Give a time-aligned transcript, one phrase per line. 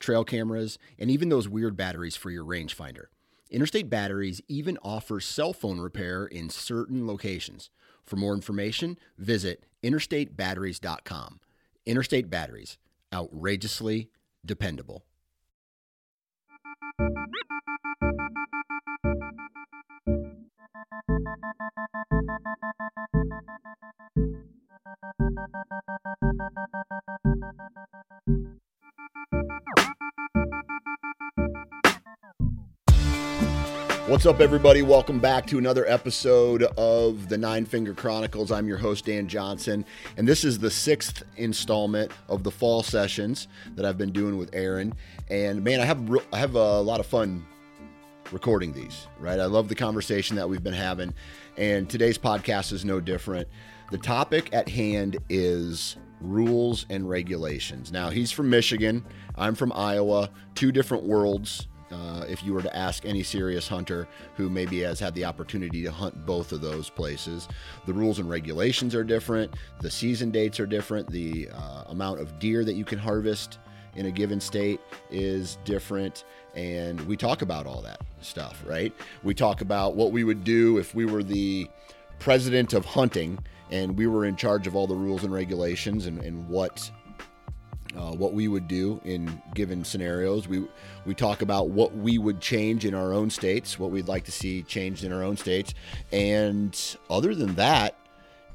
[0.00, 3.04] trail cameras, and even those weird batteries for your rangefinder.
[3.50, 7.70] Interstate Batteries even offers cell phone repair in certain locations.
[8.04, 11.40] For more information, visit interstatebatteries.com.
[11.86, 12.78] Interstate Batteries,
[13.12, 14.10] outrageously
[14.44, 15.04] dependable.
[34.10, 34.82] What's up, everybody?
[34.82, 38.50] Welcome back to another episode of the Nine Finger Chronicles.
[38.50, 39.84] I'm your host, Dan Johnson,
[40.16, 44.50] and this is the sixth installment of the fall sessions that I've been doing with
[44.52, 44.94] Aaron.
[45.28, 47.46] And man, I have I have a lot of fun
[48.32, 49.06] recording these.
[49.20, 51.14] Right, I love the conversation that we've been having,
[51.56, 53.46] and today's podcast is no different.
[53.92, 57.92] The topic at hand is rules and regulations.
[57.92, 59.04] Now, he's from Michigan.
[59.36, 60.30] I'm from Iowa.
[60.56, 65.00] Two different worlds uh, if you were to ask any serious hunter who maybe has
[65.00, 67.48] had the opportunity to hunt both of those places.
[67.86, 72.38] The rules and regulations are different, the season dates are different, the uh, amount of
[72.38, 73.58] deer that you can harvest
[73.96, 76.24] in a given state is different.
[76.54, 78.92] And we talk about all that stuff, right?
[79.22, 81.68] We talk about what we would do if we were the
[82.18, 83.38] president of hunting
[83.70, 86.90] and we were in charge of all the rules and regulations and, and what
[87.96, 90.48] uh, what we would do in given scenarios.
[90.48, 90.66] We
[91.04, 94.32] we talk about what we would change in our own states, what we'd like to
[94.32, 95.74] see changed in our own states,
[96.12, 97.96] and other than that,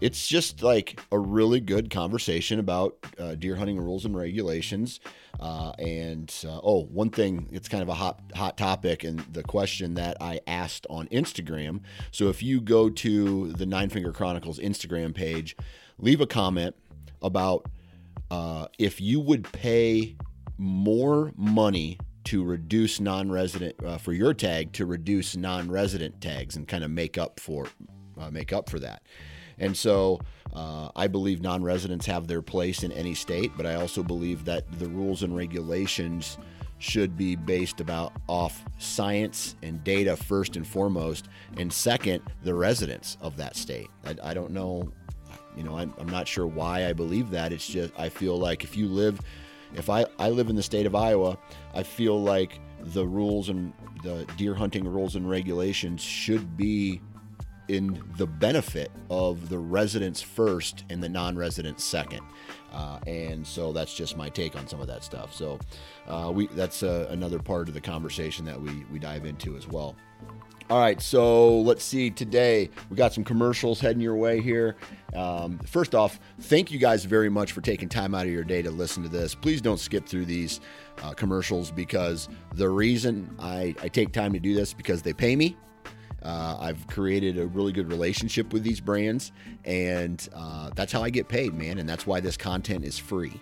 [0.02, 4.99] it's just like a really good conversation about uh, deer hunting rules and regulations.
[5.39, 9.43] Uh, and uh, oh, one thing, it's kind of a hot hot topic, and the
[9.43, 11.82] question that I asked on Instagram.
[12.11, 15.58] So if you go to the Nine Finger Chronicles Instagram page,
[15.98, 16.76] leave a comment
[17.21, 17.65] about
[18.35, 20.17] uh, if you would pay
[20.57, 26.83] more money to reduce non-resident uh, for your tag to reduce non-resident tags and kind
[26.83, 27.67] of make up for
[28.19, 29.03] uh, make up for that.
[29.57, 30.19] And so
[30.53, 34.63] uh, I believe non-residents have their place in any state, but I also believe that
[34.79, 36.37] the rules and regulations
[36.77, 43.17] should be based about off science and data first and foremost, and second, the residents
[43.21, 43.87] of that state.
[44.05, 44.91] I, I don't know
[45.55, 47.52] you know, I'm, I'm not sure why I believe that.
[47.52, 49.20] It's just, I feel like if you live,
[49.73, 51.38] if I, I live in the state of Iowa,
[51.73, 53.73] I feel like the rules and
[54.04, 57.02] the deer hunting rules and regulations should be
[57.67, 62.21] in the benefit of the residents first and the non-residents second.
[62.71, 65.33] Uh, and so that's just my take on some of that stuff.
[65.33, 65.58] So
[66.08, 69.67] uh, we that's uh, another part of the conversation that we we dive into as
[69.67, 69.95] well.
[70.67, 72.09] All right, so let's see.
[72.09, 74.76] Today we got some commercials heading your way here.
[75.14, 78.64] Um, first off, thank you guys very much for taking time out of your day
[78.64, 79.36] to listen to this.
[79.36, 80.61] Please don't skip through these
[81.03, 85.36] uh, commercials because the reason I, I, take time to do this because they pay
[85.36, 85.55] me.
[86.23, 89.33] Uh, I've created a really good relationship with these brands,
[89.65, 91.77] and uh, that's how I get paid, man.
[91.77, 93.39] And that's why this content is free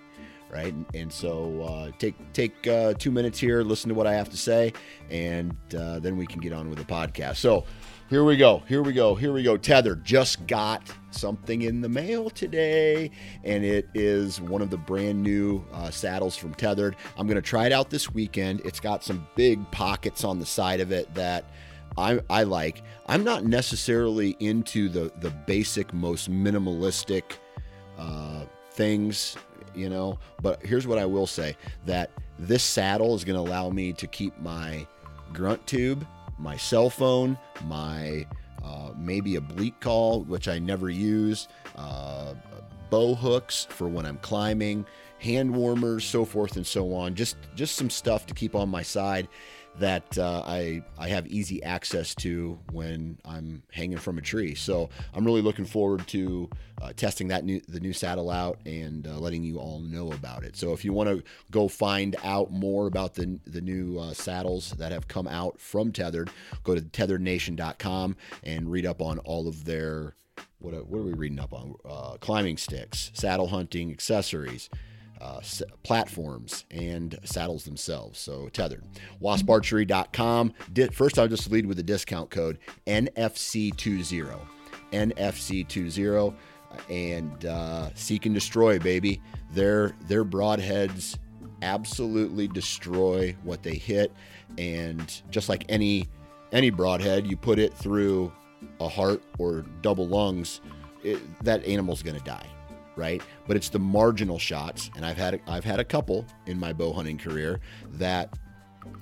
[0.53, 0.73] right?
[0.93, 4.37] And, so uh, take take uh, two minutes here, listen to what I have to
[4.37, 4.73] say,
[5.09, 7.37] and uh, then we can get on with the podcast.
[7.37, 7.65] So
[8.09, 9.57] here we go, here we go, here we go.
[9.57, 10.81] Tether just got
[11.11, 13.11] something in the mail today,
[13.43, 16.95] and it is one of the brand new uh, saddles from Tethered.
[17.17, 18.61] I'm going to try it out this weekend.
[18.65, 21.45] It's got some big pockets on the side of it that.
[21.95, 22.81] I, I like.
[23.05, 27.23] I'm not necessarily into the the basic, most minimalistic
[27.99, 29.35] uh, things
[29.75, 30.19] you know.
[30.41, 34.07] But here's what I will say that this saddle is going to allow me to
[34.07, 34.87] keep my
[35.33, 36.05] grunt tube,
[36.37, 38.25] my cell phone, my
[38.63, 42.33] uh, maybe a bleat call, which I never use, uh,
[42.93, 44.85] bow hooks for when I'm climbing,
[45.17, 47.15] hand warmers, so forth and so on.
[47.15, 49.27] Just just some stuff to keep on my side
[49.79, 54.53] that uh, I I have easy access to when I'm hanging from a tree.
[54.53, 56.47] So I'm really looking forward to
[56.83, 60.43] uh, testing that new the new saddle out and uh, letting you all know about
[60.43, 60.55] it.
[60.55, 64.69] So if you want to go find out more about the the new uh, saddles
[64.77, 66.29] that have come out from Tethered,
[66.63, 70.13] go to tetherednation.com and read up on all of their
[70.59, 71.75] what are, what are we reading up on?
[71.87, 74.69] Uh, climbing sticks, saddle hunting accessories
[75.23, 75.39] uh,
[75.83, 78.19] platforms and saddles themselves.
[78.19, 78.83] So tethered.
[79.21, 80.53] WaspArchery.com.
[80.91, 84.39] First, I'll just lead with the discount code NFC20.
[84.91, 86.35] NFC20
[86.89, 89.21] and uh, seek and destroy, baby.
[89.53, 91.17] Their their broadheads
[91.61, 94.11] absolutely destroy what they hit,
[94.57, 96.07] and just like any
[96.51, 98.31] any broadhead, you put it through
[98.79, 100.61] a heart or double lungs,
[101.03, 102.47] it, that animal's going to die,
[102.95, 103.21] right?
[103.47, 106.93] But it's the marginal shots, and I've had I've had a couple in my bow
[106.93, 107.59] hunting career
[107.93, 108.37] that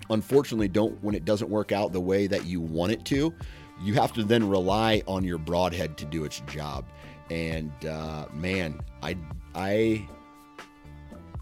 [0.10, 3.34] unfortunately don't when it doesn't work out the way that you want it to,
[3.82, 6.86] you have to then rely on your broadhead to do its job.
[7.30, 9.18] And uh, man, I
[9.56, 10.08] I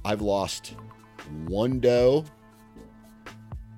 [0.05, 0.75] I've lost
[1.47, 2.25] one doe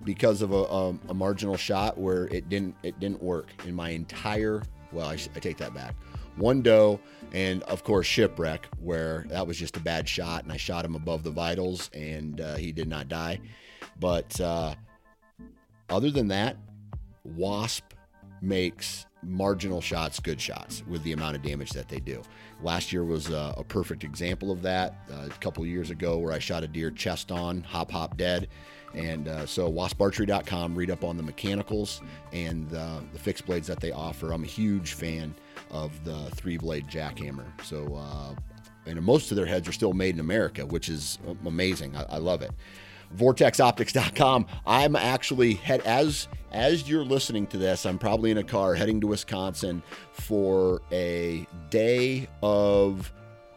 [0.04, 3.90] because of a, a, a, marginal shot where it didn't it didn't work in my
[3.90, 5.96] entire well I, I, take that back.
[6.38, 7.00] One doe
[7.34, 10.96] and of course shipwreck where that was just a bad shot and I shot him
[10.96, 13.40] above the vitals and uh, he did not die.
[14.00, 14.76] But uh,
[15.90, 16.58] other than that
[17.24, 17.94] wasp
[18.42, 22.22] makes marginal shots good shots with the amount of damage that they do.
[22.64, 24.96] Last year was uh, a perfect example of that.
[25.12, 28.48] Uh, a couple years ago where I shot a deer chest on hop hop dead
[28.94, 32.02] and uh, so wasparchery.com, read up on the mechanicals
[32.32, 34.34] and uh, the fixed blades that they offer.
[34.34, 35.34] I'm a huge fan
[35.70, 37.46] of the three blade Jak-Hammer.
[37.64, 38.36] So, uh,
[38.86, 41.96] and most of their heads are still made in America, which is amazing.
[41.96, 42.52] I, I love it.
[43.16, 44.48] VortexOptics.com.
[44.66, 47.86] I'm actually head as as you're listening to this.
[47.86, 53.12] I'm probably in a car heading to Wisconsin for a day of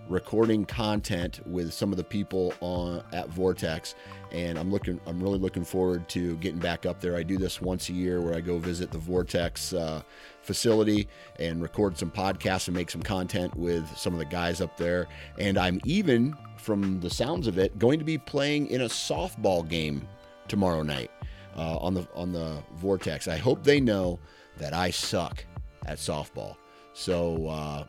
[0.08, 3.94] recording content with some of the people on at Vortex
[4.34, 7.16] and I'm looking I'm really looking forward to getting back up there.
[7.16, 10.02] I do this once a year where I go visit the Vortex uh,
[10.42, 11.08] facility
[11.38, 15.06] and record some podcasts and make some content with some of the guys up there.
[15.38, 19.66] And I'm even from the sounds of it going to be playing in a softball
[19.66, 20.06] game
[20.48, 21.12] tomorrow night
[21.56, 23.28] uh, on the on the Vortex.
[23.28, 24.18] I hope they know
[24.58, 25.44] that I suck
[25.86, 26.56] at softball.
[26.92, 27.84] So uh,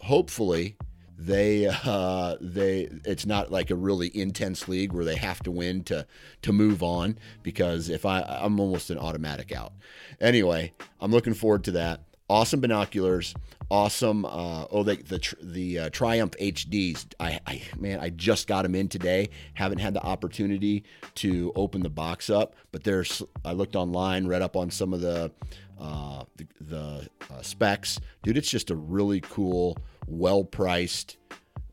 [0.00, 0.76] hopefully
[1.18, 5.84] they uh, they it's not like a really intense league where they have to win
[5.84, 6.06] to
[6.42, 9.72] to move on because if I I'm almost an automatic out.
[10.20, 12.00] Anyway, I'm looking forward to that.
[12.28, 13.34] Awesome binoculars,
[13.70, 14.24] awesome.
[14.24, 17.06] Uh, oh, the the the uh, Triumph HDs.
[17.20, 19.30] I, I man, I just got them in today.
[19.54, 20.84] Haven't had the opportunity
[21.16, 23.22] to open the box up, but there's.
[23.44, 25.30] I looked online, read up on some of the
[25.78, 28.00] uh, the, the uh, specs.
[28.22, 29.76] Dude, it's just a really cool
[30.06, 31.16] well priced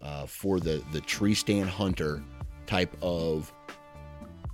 [0.01, 2.23] uh, for the the tree stand hunter
[2.65, 3.51] type of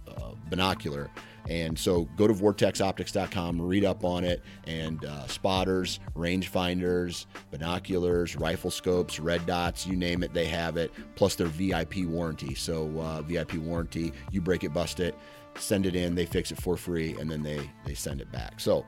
[0.08, 1.10] uh, binocular.
[1.48, 8.72] And so go to vortexoptics.com, read up on it, and uh, spotters, rangefinders, binoculars, rifle
[8.72, 12.56] scopes, red dots, you name it, they have it, plus their VIP warranty.
[12.56, 15.14] So, uh, VIP warranty, you break it, bust it,
[15.56, 18.60] send it in, they fix it for free, and then they, they send it back.
[18.60, 18.84] So,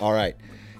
[0.00, 0.36] all right.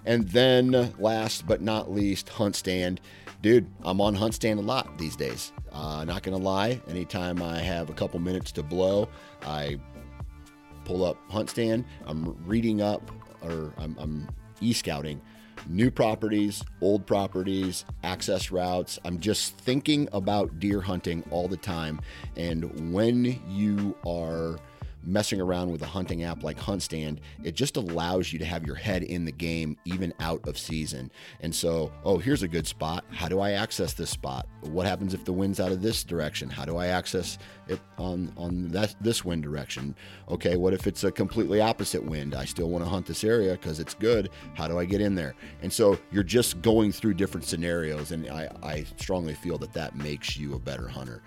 [0.07, 2.99] And then last but not least, HuntStand
[3.43, 5.53] dude, I'm on HuntStand a lot these days.
[5.73, 9.09] Uh, not gonna lie, anytime I have a couple minutes to blow,
[9.43, 9.79] I
[10.85, 11.85] pull up HuntStand.
[12.07, 13.11] I'm reading up
[13.43, 14.29] or I'm, I'm
[14.61, 15.21] e-scouting
[15.69, 18.99] new properties, old properties, access routes.
[19.05, 22.01] I'm just thinking about deer hunting all the time.
[22.37, 24.59] And when you are
[25.07, 28.77] messing around with a hunting app like HuntStand, it just allows you to have your
[28.77, 31.11] head in the game even out of season.
[31.41, 33.05] And so, oh, here's a good spot.
[33.11, 34.47] How do I access this spot?
[34.63, 36.51] What happens if the wind's out of this direction?
[36.51, 39.95] How do I access it on on that this wind direction?
[40.29, 42.35] Okay, what if it's a completely opposite wind?
[42.35, 44.31] I still want to hunt this area because it's good.
[44.55, 45.35] How do I get in there?
[45.63, 49.97] And so you're just going through different scenarios, and I, I strongly feel that that
[49.97, 51.23] makes you a better hunter.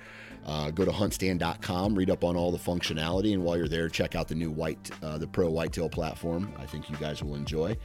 [0.45, 4.15] Uh, go to huntstand.com, read up on all the functionality, and while you're there, check
[4.15, 6.51] out the new white, uh, the Pro Whitetail platform.
[6.57, 7.77] I think you guys will enjoy.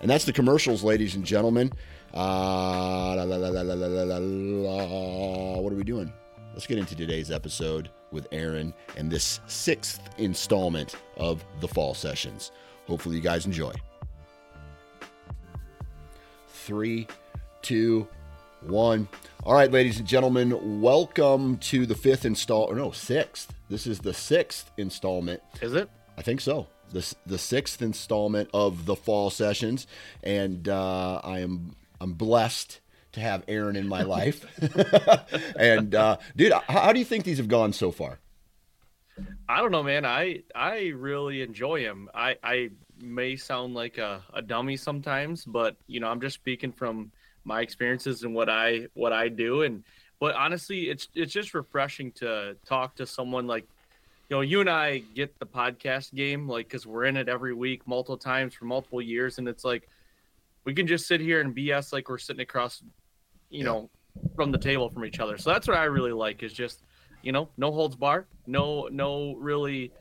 [0.00, 1.72] And that's the commercials, ladies and gentlemen.
[2.14, 3.72] Uh, la, la, la,
[5.60, 6.12] what are we doing?
[6.52, 12.52] Let's get into today's episode with Aaron and this sixth installment of the fall sessions.
[12.86, 13.72] Hopefully, you guys enjoy.
[16.48, 17.06] Three,
[17.62, 18.08] two,
[18.62, 19.08] one.
[19.44, 23.52] All right, ladies and gentlemen, welcome to the fifth install, or no, sixth.
[23.68, 25.42] This is the sixth installment.
[25.60, 25.88] Is it?
[26.16, 26.66] I think so.
[26.92, 29.86] The, the sixth installment of the fall sessions,
[30.22, 32.80] and uh, I am I'm blessed
[33.12, 34.44] to have Aaron in my life.
[35.58, 38.20] and uh, dude, how do you think these have gone so far?
[39.48, 40.04] I don't know, man.
[40.04, 42.08] I I really enjoy him.
[42.14, 42.70] I I
[43.00, 47.12] may sound like a, a dummy sometimes, but you know, I'm just speaking from
[47.46, 49.84] my experiences and what I what I do and
[50.18, 53.64] But honestly, it's it's just refreshing to talk to someone like,
[54.28, 57.54] you know, you and I get the podcast game like because we're in it every
[57.54, 59.88] week, multiple times for multiple years, and it's like
[60.64, 62.82] we can just sit here and BS like we're sitting across,
[63.50, 63.64] you Yeah.
[63.72, 63.90] know,
[64.34, 65.36] from the table from each other.
[65.38, 66.82] So that's what I really like is just,
[67.22, 69.92] you know, no holds bar, no no really,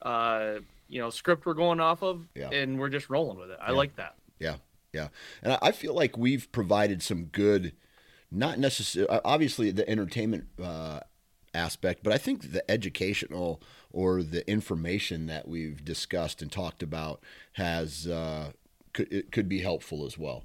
[0.00, 2.50] uh, you know, script we're going off of, Yeah.
[2.50, 3.58] and we're just rolling with it.
[3.60, 4.14] I like that.
[4.38, 4.56] Yeah,
[4.96, 5.08] yeah,
[5.42, 7.72] and I, feel like we've provided some good,
[8.30, 11.00] not necessarily obviously the entertainment uh,
[11.54, 13.60] aspect, but I think the educational
[13.92, 17.20] or the information that we've discussed and talked about
[17.54, 18.52] has uh,
[18.92, 20.44] could it could be helpful as well.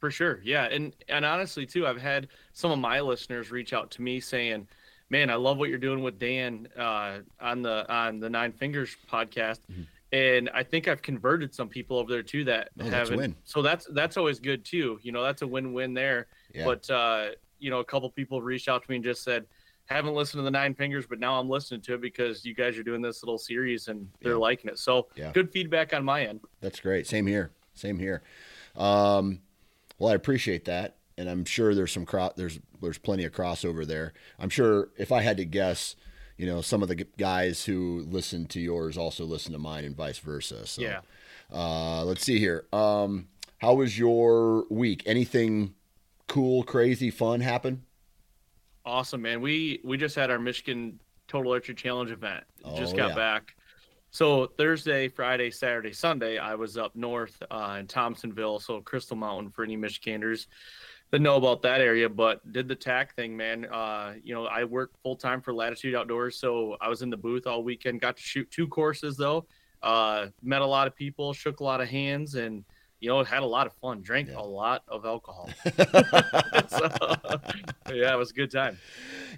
[0.00, 0.40] For sure.
[0.42, 0.64] Yeah.
[0.64, 4.66] And and honestly too, I've had some of my listeners reach out to me saying,
[5.10, 8.96] Man, I love what you're doing with Dan uh, on the on the Nine Fingers
[9.12, 9.60] podcast.
[9.70, 9.86] Mhm.
[10.12, 13.16] And I think I've converted some people over there too that Oh, that's a haven't
[13.18, 13.36] win.
[13.44, 14.98] so that's that's always good too.
[15.02, 16.26] You know, that's a win win there.
[16.54, 17.28] Yeah, But uh,
[17.60, 19.46] you know, a couple people reached out to me and just said,
[19.86, 22.76] haven't listened to the Nine Fingers, but now I'm listening to it because you guys
[22.78, 24.38] are doing this little series and they're Yeah.
[24.38, 24.78] liking it.
[24.78, 25.30] So Yeah.
[25.32, 26.40] good feedback on my end.
[26.60, 27.06] that's great.
[27.06, 27.50] Same here.
[27.74, 28.22] Same here.
[28.76, 29.40] Um,
[29.98, 33.86] well, I appreciate that, and I'm sure there's some cro- there's there's plenty of crossover
[33.86, 34.12] there.
[34.38, 35.94] I'm sure if I had to guess,
[36.40, 39.94] you know, some of the guys who listen to yours also listen to mine, and
[39.94, 40.66] vice versa.
[40.66, 41.00] So, Yeah.
[41.52, 42.64] Uh, let's see here.
[42.72, 43.28] Um,
[43.58, 45.02] how was your week?
[45.04, 45.74] Anything
[46.28, 47.82] cool, crazy, fun happen?
[48.86, 49.42] Awesome, man.
[49.42, 52.44] We we just had our Michigan Total Archery Challenge event.
[52.64, 53.16] Oh, just got yeah.
[53.16, 53.54] back.
[54.10, 59.50] So Thursday, Friday, Saturday, Sunday, I was up north uh, in Thompsonville, so Crystal Mountain
[59.50, 60.48] for any Michiganders
[61.10, 62.08] that know about that area.
[62.08, 63.66] But did the TAC thing, man.
[63.66, 67.16] Uh, you know, I work full time for Latitude Outdoors, so I was in the
[67.16, 68.00] booth all weekend.
[68.00, 69.46] Got to shoot two courses though.
[69.82, 72.64] Uh, met a lot of people, shook a lot of hands, and
[73.00, 74.02] you know, had a lot of fun.
[74.02, 74.38] Drank Yeah.
[74.38, 75.48] a lot of alcohol.
[76.68, 76.90] so,
[77.94, 78.78] yeah, it was a good time.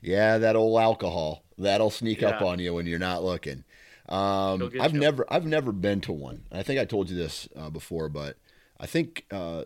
[0.03, 3.65] Yeah, that old alcohol that'll sneak up on you when you're not looking.
[4.09, 5.01] Um, I've you.
[5.01, 6.43] never I've never been to one.
[6.51, 8.37] I think I told you this uh, before, but
[8.81, 9.65] I think uh,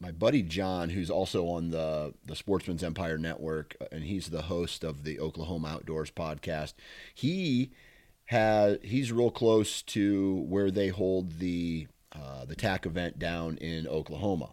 [0.00, 4.42] my buddy John, who's also on the the Sportsman's Empire Network, uh, and he's the
[4.42, 6.74] host of the Oklahoma Outdoors podcast.
[7.14, 7.70] He
[8.26, 13.86] has he's real close to where they hold the uh, the TAC event down in
[13.86, 14.50] Oklahoma.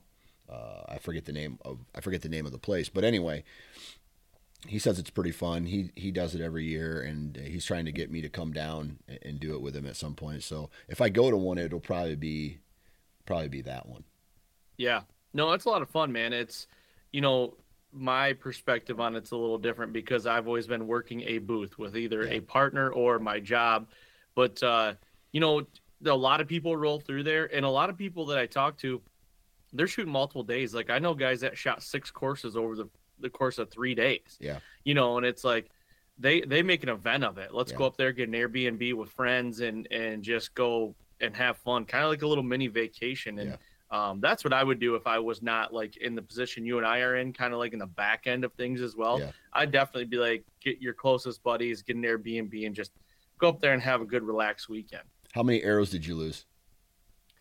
[0.50, 3.44] Uh, I forget the name of I forget the name of the place, but anyway,
[4.68, 5.66] he says it's pretty fun.
[5.66, 9.00] He he does it every year, and he's trying to get me to come down
[9.22, 10.44] and do it with him at some point.
[10.44, 12.60] So if I go to one, it'll probably be
[13.26, 14.04] probably be that one.
[14.78, 15.02] Yeah.
[15.34, 16.34] No, it's a lot of fun, man.
[16.34, 16.68] It's,
[17.12, 17.56] you know,
[17.94, 21.96] my perspective on it's a little different because I've always been working a booth with
[21.98, 22.34] either Yeah.
[22.34, 23.90] a partner or my job.
[24.36, 24.94] But, uh,
[25.32, 25.66] you know,
[26.06, 28.78] a lot of people roll through there, and a lot of people that I talk
[28.80, 29.02] to,
[29.74, 30.74] they're shooting multiple days.
[30.74, 34.38] Like, I know guys that shot six courses over the, the course of three days,
[34.40, 35.70] Yeah, you know, and it's like,
[36.18, 37.54] they, they make an event of it.
[37.54, 37.78] Let's Yeah.
[37.80, 41.86] go up there, get an Airbnb with friends, and and just go and have fun,
[41.86, 43.38] kind of like a little mini vacation.
[43.40, 43.58] And Yeah.
[43.92, 46.78] Um, that's what I would do if I was not like in the position you
[46.78, 49.20] and I are in, kind of like in the back end of things as well.
[49.20, 49.32] Yeah.
[49.54, 52.92] I'd definitely be like, get your closest buddies, get an Airbnb, and just
[53.38, 55.04] go up there and have a good relaxed weekend.
[55.34, 56.46] how many arrows did you lose?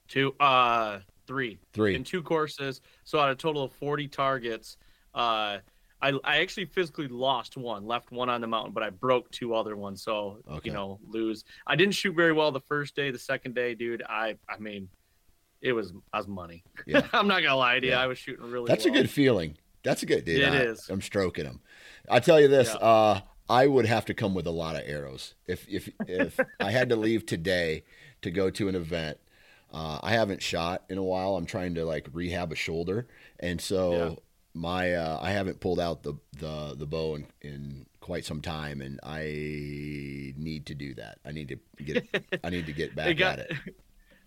[0.08, 1.94] Two, uh, three Three.
[1.94, 2.80] in two courses.
[3.04, 4.76] So out of a total of 40 targets,
[5.14, 5.58] uh,
[6.02, 9.54] I, I actually physically lost one, left one on the mountain, but I broke two
[9.54, 10.02] other ones.
[10.02, 10.60] So, Okay.
[10.70, 11.44] you know, lose.
[11.66, 13.10] I didn't shoot very well the first day.
[13.12, 14.88] The second day, dude, I, I mean,
[15.62, 16.62] it was, I was money.
[16.86, 17.06] Yeah.
[17.12, 17.92] I'm not gonna lie to you.
[17.92, 18.00] Yeah.
[18.02, 19.56] I was shooting really That's a good feeling.
[19.82, 20.40] That's a good dude.
[20.40, 20.88] It I, is.
[20.90, 21.60] I'm stroking them.
[22.08, 22.86] I tell you this, Yeah.
[22.86, 26.70] uh, I would have to come with a lot of arrows if if if I
[26.70, 27.84] had to leave today
[28.22, 29.18] to go to an event.
[29.72, 31.36] Uh, I haven't shot in a while.
[31.36, 33.06] I'm trying to like rehab a shoulder,
[33.38, 34.14] and so Yeah.
[34.54, 38.80] my uh, I haven't pulled out the the the bow in, in quite some time,
[38.80, 39.22] and I
[40.36, 41.18] need to do that.
[41.24, 42.06] I need to get
[42.44, 43.76] I need to get back got- at it.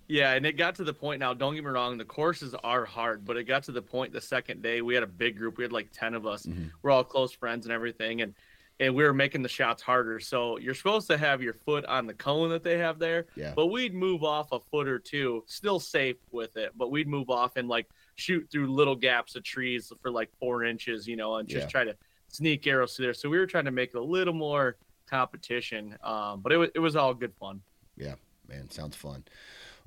[0.07, 2.83] Yeah, and it got to the point now, don't get me wrong, the courses are
[2.86, 5.57] hard, but it got to the point the second day we had a big group.
[5.57, 6.45] We had like 10 of us.
[6.45, 6.72] Mhm.
[6.81, 8.22] We're all close friends and everything.
[8.22, 8.33] And
[8.79, 10.19] and we were making the shots harder.
[10.19, 13.27] So you're supposed to have your foot on the cone that they have there.
[13.36, 13.53] Yeah.
[13.55, 17.29] But we'd move off a foot or two, still safe with it, but we'd move
[17.29, 21.36] off and like shoot through little gaps of trees for like four inches, you know,
[21.36, 21.69] and just Yeah.
[21.69, 21.95] try to
[22.29, 23.13] sneak arrows through there.
[23.13, 25.95] So we were trying to make it a little more competition.
[26.03, 27.62] Um, but it was it was all good fun.
[27.95, 28.15] Yeah,
[28.50, 29.24] man, sounds fun.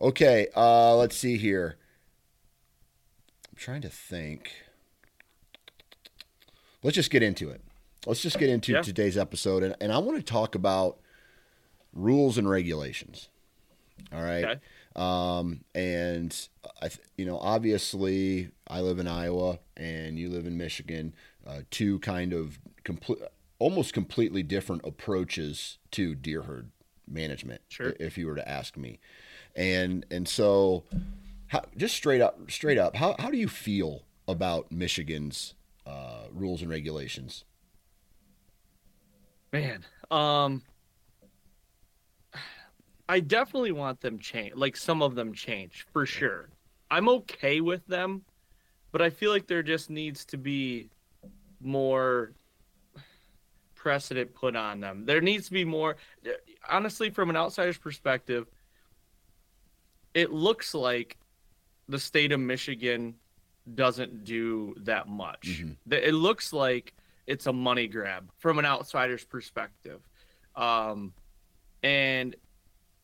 [0.01, 1.77] Okay, uh, let's see here.
[3.51, 4.53] I'm trying to think.
[6.83, 7.63] Let's just get into it.
[8.07, 8.83] Let's just get into Yeah.
[8.83, 10.99] today's episode, and, and I want to talk about
[11.93, 13.29] rules and regulations.
[14.13, 14.45] All right.
[14.45, 14.61] Okay.
[14.95, 16.49] Um, and
[16.81, 21.15] I, th- you know, obviously, I live in Iowa, and you live in Michigan.
[21.47, 23.21] uh, two kind of complete,
[23.61, 26.71] almost completely different approaches to deer herd
[27.09, 27.61] management.
[27.69, 27.95] Sure.
[28.01, 28.99] If you were to ask me,
[29.57, 30.85] and and so,
[31.49, 35.55] how, just straight up, straight up, how how do you feel about Michigan's
[35.87, 37.45] uh, rules and regulations?
[39.53, 40.63] Man, um,
[43.09, 44.55] I definitely want them change.
[44.55, 46.51] Like some of them change for sure.
[46.91, 48.23] I'm okay with them,
[48.93, 50.91] but I feel like there just needs to be
[51.61, 52.33] more
[53.75, 55.05] precedent put on them.
[55.07, 55.97] There needs to be more.
[56.69, 58.47] Honestly, from an outsider's perspective,
[60.17, 61.19] it looks like
[61.89, 63.15] the state of Michigan
[63.75, 65.43] doesn't do that much.
[65.63, 65.77] Mhm.
[65.91, 66.95] It looks like
[67.27, 70.01] it's a money grab from an outsider's perspective.
[70.55, 71.13] Um,
[71.83, 72.35] and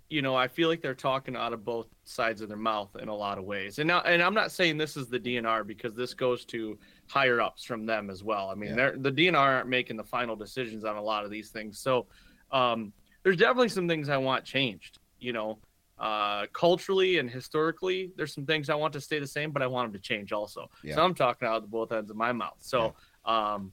[0.08, 3.08] you know, I feel like they're talking out of both sides of their mouth in
[3.08, 3.78] a lot of ways.
[3.78, 6.78] And now, and I'm not saying this is the DNR because this goes to
[7.08, 8.50] higher ups from them as well.
[8.50, 8.76] I mean, Yeah.
[8.76, 11.78] they're the DNR aren't making the final decisions on a lot of these things.
[11.78, 12.06] So,
[12.50, 12.92] um,
[13.22, 14.98] there's definitely some things I want changed.
[15.18, 15.58] You know,
[16.02, 19.68] uh, culturally and historically, there's some things I want to stay the same, but I
[19.68, 20.68] want them to change also.
[20.82, 20.96] Yeah.
[20.96, 22.56] So I'm talking out of both ends of my mouth.
[22.58, 22.94] So,
[23.24, 23.72] um,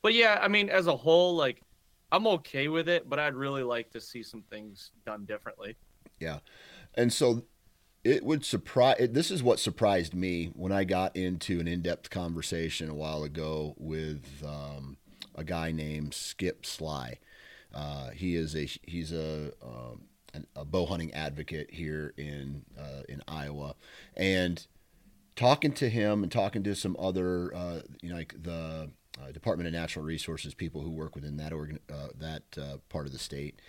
[0.00, 1.62] but yeah, I mean, as a whole, like
[2.12, 5.76] I'm okay with it, but I'd really like to see some things done differently.
[6.20, 6.38] Yeah.
[6.94, 7.42] And so
[8.04, 12.88] it would surprise this is what surprised me when I got into an in-depth conversation
[12.88, 14.96] a while ago with um,
[15.34, 17.18] a guy named Skip Sly.
[17.74, 20.02] Uh, he is a he's a um,
[20.34, 23.74] an, a bow hunting advocate here in uh, in Iowa,
[24.16, 24.66] and
[25.36, 28.90] talking to him and talking to some other uh, you know like the
[29.22, 33.06] uh, Department of Natural Resources people who work within that organ uh, that uh, part
[33.06, 33.60] of the state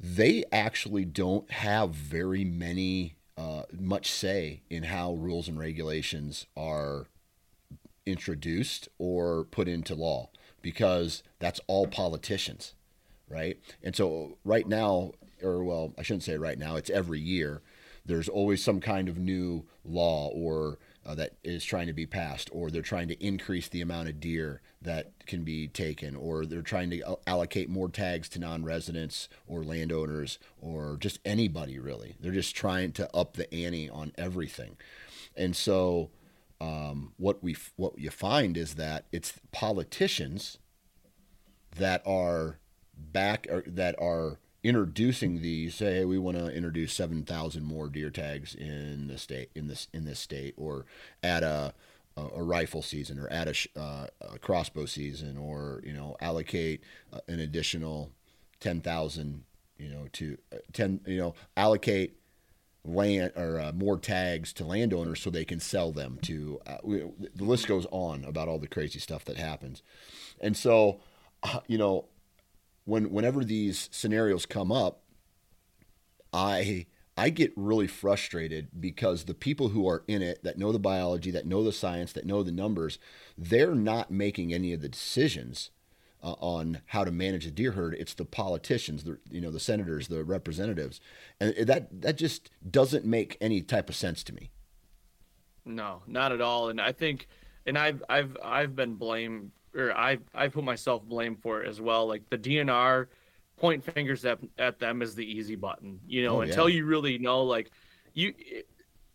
[0.00, 7.06] they actually don't have very many uh, much say in how rules and regulations are
[8.06, 10.28] introduced or put into law
[10.62, 12.74] because that's all politicians
[13.28, 17.62] right and so right now or well i shouldn't say right now it's every year
[18.04, 22.50] there's always some kind of new law or uh, that is trying to be passed,
[22.52, 26.60] or they're trying to increase the amount of deer that can be taken, or they're
[26.60, 32.16] trying to allocate more tags to non-residents or landowners, or just anybody really.
[32.20, 34.76] They're just trying to up the ante on everything,
[35.34, 36.10] and so
[36.60, 40.58] um, what we what you find is that it's politicians
[41.76, 42.58] that are
[42.98, 48.10] back or that are introducing these say hey we want to introduce 7000 more deer
[48.10, 50.84] tags in the state in this in this state or
[51.22, 51.72] add a
[52.16, 56.82] a, rifle season or add a, uh, a crossbow season or you know allocate
[57.12, 58.10] uh, an additional
[58.60, 59.44] 10,000
[59.78, 62.18] you know to uh, 10 you know allocate
[62.84, 67.04] land or uh, more tags to landowners so they can sell them to uh, we,
[67.34, 69.82] the list goes on about all the crazy stuff that happens.
[70.40, 71.00] And so
[71.42, 72.06] uh, you know
[72.88, 75.02] when whenever these scenarios come up
[76.32, 80.78] i i get really frustrated because the people who are in it that know the
[80.78, 82.98] biology that know the science that know the numbers
[83.36, 85.70] they're not making any of the decisions
[86.22, 87.94] uh, on how to manage a deer herd.
[87.94, 91.00] It's the politicians the you know the senators the representatives.
[91.40, 94.50] And that that just doesn't make any type of sense to me.
[95.64, 96.70] No, not at all.
[96.70, 97.28] And I think,
[97.66, 101.80] and I've I've I've been blamed, or I I put myself blame for it as
[101.80, 102.06] well.
[102.06, 103.06] Like the DNR
[103.56, 106.00] point fingers at at them is the easy button.
[106.06, 106.76] You know, Oh, until yeah.
[106.76, 107.70] you really know, like
[108.14, 108.34] you,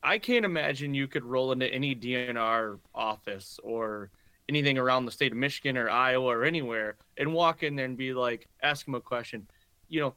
[0.02, 4.10] I can't imagine you could roll into any DNR office or
[4.50, 7.98] anything around the state of Michigan or Iowa or anywhere and walk in there and
[7.98, 9.48] be like, ask them a question.
[9.90, 10.16] You know,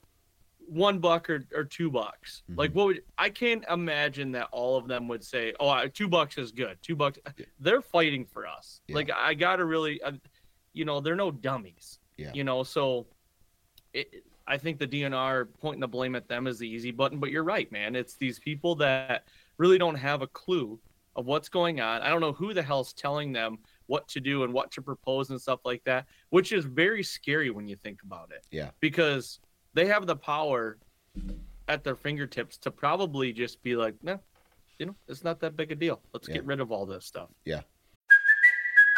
[0.69, 2.43] one buck or, or two bucks.
[2.51, 2.59] Mhm.
[2.59, 6.39] Like what would I can't imagine that all of them would say, "Oh, two bucks
[6.39, 7.21] is good." Two bucks.
[7.61, 8.81] They're fighting for us.
[8.89, 8.97] Yeah.
[8.97, 10.01] Like I got to really,
[10.77, 11.99] you know, they're no dummies.
[12.17, 12.31] Yeah.
[12.35, 13.07] You know, so
[13.93, 17.19] it, I think the DNR pointing the blame at them is the easy button.
[17.19, 17.97] But you're right, man.
[17.97, 19.25] It's these people that
[19.59, 20.79] really don't have a clue
[21.17, 22.03] of what's going on.
[22.03, 25.31] I don't know who the hell's telling them what to do and what to propose
[25.31, 29.39] and stuff like that, which is very scary when you think about it yeah because
[29.75, 30.77] they have the power
[31.69, 34.17] at their fingertips to probably just be like, nah,
[34.79, 36.01] you know, it's not that big a deal.
[36.13, 36.35] Let's Yeah.
[36.35, 37.31] get rid of all this stuff.
[37.45, 37.63] yeah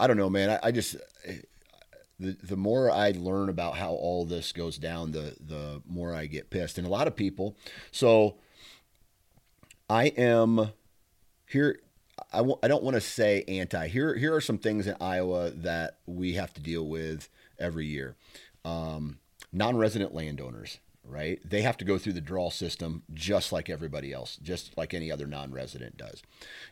[0.00, 0.50] I don't know, man.
[0.50, 0.96] I, I just
[2.18, 6.26] the the more I learn about how all this goes down, the the more I
[6.26, 6.78] get pissed.
[6.78, 7.56] And a lot of people.
[7.92, 8.36] So
[9.88, 10.72] I am
[11.46, 11.80] here.
[12.32, 13.88] I w- I don't want to say anti.
[13.88, 18.16] Here here are some things in Iowa that we have to deal with every year.
[18.64, 19.18] Um,
[19.52, 21.40] non-resident landowners, right?
[21.44, 25.10] They have to go through the draw system just like everybody else, just like any
[25.10, 26.22] other non-resident does.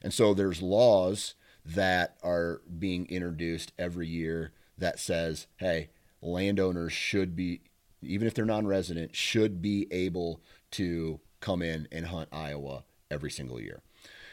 [0.02, 1.34] And so there's laws
[1.74, 5.90] that are being introduced every year that says, hey,
[6.22, 7.60] landowners should be,
[8.02, 10.40] even if they're non resident, should be able
[10.72, 13.82] to come in and hunt Iowa every single year.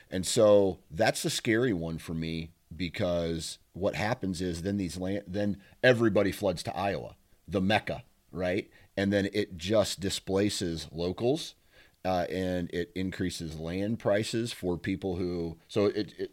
[0.10, 5.24] And so that's the scary one for me because what happens is then these land,
[5.28, 7.15] then everybody floods to Iowa,
[7.48, 8.69] the mecca, right?
[8.95, 11.56] And then it just displaces locals.
[12.04, 16.32] Uh, and it increases land prices for people who so it, it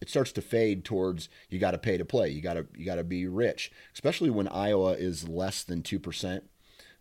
[0.00, 2.30] it starts to fade towards you got to pay to play.
[2.30, 5.98] You got to you got to be rich, especially when Iowa is less than two
[5.98, 6.44] percent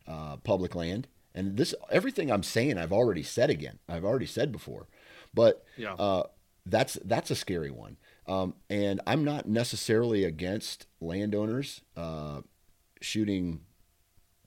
[0.07, 1.07] uh, public land.
[1.33, 3.79] And this everything I'm saying, I've already said again.
[3.88, 4.88] I've already said before,
[5.33, 5.93] but yeah.
[5.93, 6.23] uh,
[6.65, 7.97] that's that's a scary one.
[8.27, 12.41] Um, and I'm not necessarily against landowners uh,
[13.01, 13.62] shooting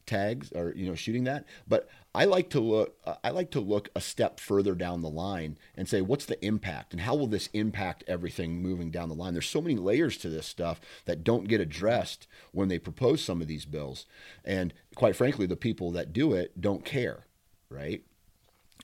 [0.06, 1.46] tags or you know shooting that.
[1.66, 5.56] But i like to look i like to look a step further down the line
[5.74, 9.32] and say what's the impact and how will this impact everything moving down the line?
[9.32, 13.40] There's so many layers to this stuff that don't get addressed when they propose some
[13.40, 14.06] of these bills.
[14.44, 17.26] And quite frankly the people that do it don't care
[17.72, 18.02] right?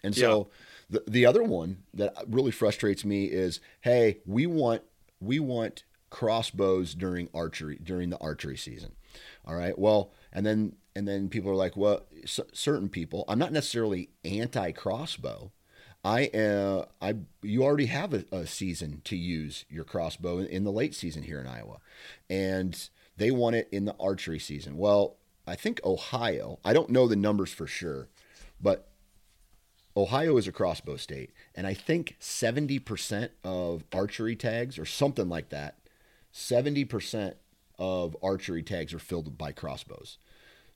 [0.02, 0.48] And so
[0.90, 1.00] yeah.
[1.04, 4.82] the, the other one that really frustrates me is hey we want
[5.20, 8.92] we want crossbows during archery during the archery season.
[9.46, 9.78] All right.
[9.78, 13.24] Well and then and then people are like, well, c- certain people.
[13.28, 15.52] I'm not necessarily anti crossbow.
[16.02, 20.64] I uh, I you already have a, a, season to use your crossbow in, in
[20.64, 21.78] the late season here in Iowa,
[22.28, 24.76] and they want it in the archery season.
[24.76, 26.58] Well, I think Ohio.
[26.64, 28.08] I don't know the numbers for sure,
[28.60, 28.90] but
[29.96, 35.50] Ohio is a crossbow state, and I think 70% of archery tags or something like
[35.50, 35.78] that,
[36.34, 37.34] 70%
[37.78, 40.18] of archery tags are filled by crossbows.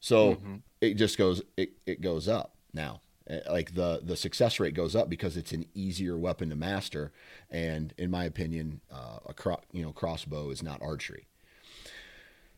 [0.03, 0.57] So mm-hmm.
[0.81, 3.01] it just goes it, it goes up now.
[3.29, 7.13] Eh, like the the success rate goes up because it's an easier weapon to master,
[7.49, 11.29] and in my opinion, uh, a cro- you know crossbow is not archery.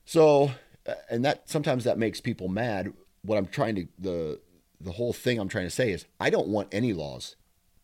[0.06, 0.52] So,
[0.86, 2.94] eh, and that sometimes that makes people mad.
[3.20, 4.40] What I'm trying to the
[4.80, 7.36] the whole thing I'm trying to say is I don't want any laws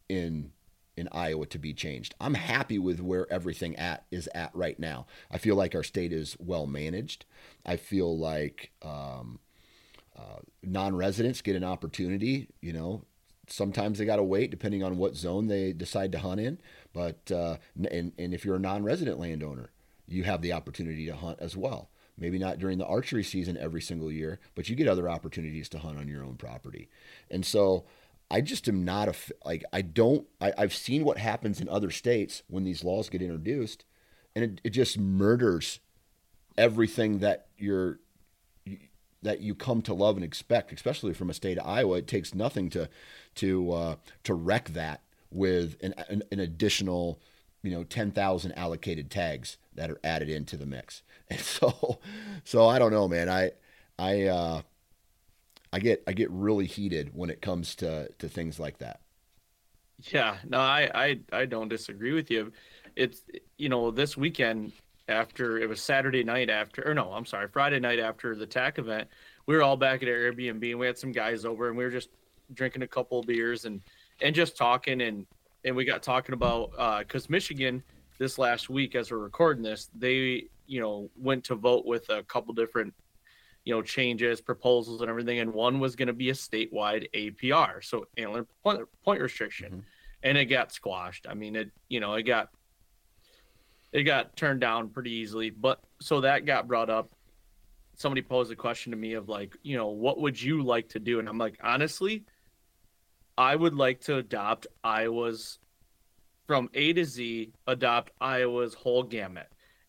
[0.09, 0.53] in
[0.97, 2.15] in Iowa to be changed.
[2.19, 5.07] I'm happy with where everything at is at right now.
[5.31, 7.27] I feel like our state is well managed.
[7.65, 9.39] I feel like um,
[10.21, 12.49] uh, non-residents get an opportunity.
[12.61, 13.05] You know,
[13.49, 16.59] sometimes they got to wait depending on what zone they decide to hunt in.
[16.93, 17.57] But uh,
[17.91, 19.71] and and if you're a non-resident landowner,
[20.07, 21.91] you have the opportunity to hunt as well.
[22.19, 25.79] Maybe not during the archery season every single year, but you get other opportunities to
[25.79, 26.91] hunt on your own property.
[27.31, 27.87] And so
[28.31, 31.91] I just am not a like I don't I, I've seen what happens in other
[31.91, 33.85] states when these laws get introduced,
[34.35, 35.81] and it, it just murders
[36.59, 38.01] everything that you're
[39.23, 41.99] that you come to love and expect, especially from a state of Iowa.
[41.99, 42.89] It takes nothing to
[43.37, 47.21] to uh, to wreck that with an, an, an additional,
[47.63, 51.03] you know, ten thousand allocated tags that are added into the mix.
[51.33, 52.01] And so,
[52.43, 53.29] so I don't know, man.
[53.29, 53.53] I
[54.01, 54.63] I uh,
[55.73, 59.01] I get I get really heated when it comes to to things like that.
[60.13, 62.51] Yeah, no, I I I don't disagree with you.
[62.97, 63.23] It's
[63.59, 64.73] you know this weekend
[65.11, 68.79] after it was Saturday night after, or no, I'm sorry, Friday night after the TAC
[68.79, 69.09] event.
[69.47, 71.91] We were all back at Airbnb and we had some guys over and we were
[71.91, 72.11] just
[72.55, 73.81] drinking a couple of beers and
[74.23, 75.27] and just talking and
[75.65, 77.83] and we got talking about uh because uh, Michigan
[78.19, 82.23] this last week as we're recording this they you know went to vote with a
[82.25, 82.93] couple different
[83.65, 87.85] you know changes proposals and everything and one was going to be a statewide APR
[87.85, 89.81] so antler point, point restriction mm-hmm.
[90.23, 92.51] and it got squashed I mean it you know it got
[93.93, 95.51] it got turned down pretty easily.
[95.51, 97.11] But so that got brought up.
[97.97, 100.99] Somebody posed a question to me of like, you know, what would you like to
[100.99, 101.19] do?
[101.19, 102.25] And I'm like, honestly,
[103.37, 105.59] I would like to adopt Iowa's
[106.47, 109.49] from A to Z, adopt Iowa's whole gamut.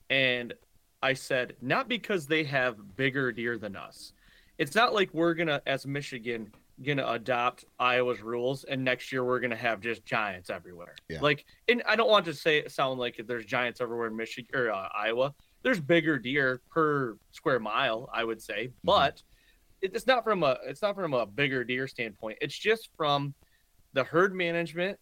[0.10, 0.54] And
[1.02, 4.14] I said, not because they have bigger deer than us.
[4.58, 6.52] It's not like we're going to, as Michigan,
[6.84, 10.96] gonna adopt Iowa's rules, and next year we're gonna have just giants everywhere.
[11.10, 11.20] Yeah.
[11.22, 14.72] Like, and I don't want to say sound like there's giants everywhere in Michigan or
[14.72, 15.34] uh, Iowa.
[15.64, 18.74] There's bigger deer per square mile, I would say, mm-hmm.
[18.84, 19.22] but
[19.82, 22.38] it's not from a it's not from a bigger deer standpoint.
[22.42, 23.34] It's just from
[23.94, 25.00] the herd management,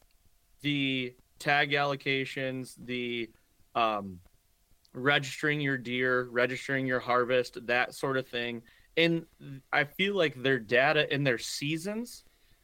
[0.62, 3.30] the tag allocations, the
[3.76, 4.20] um,
[4.94, 8.62] registering your deer, registering your harvest, that sort of thing.
[9.00, 9.26] And
[9.72, 12.24] I feel like their data and their seasons,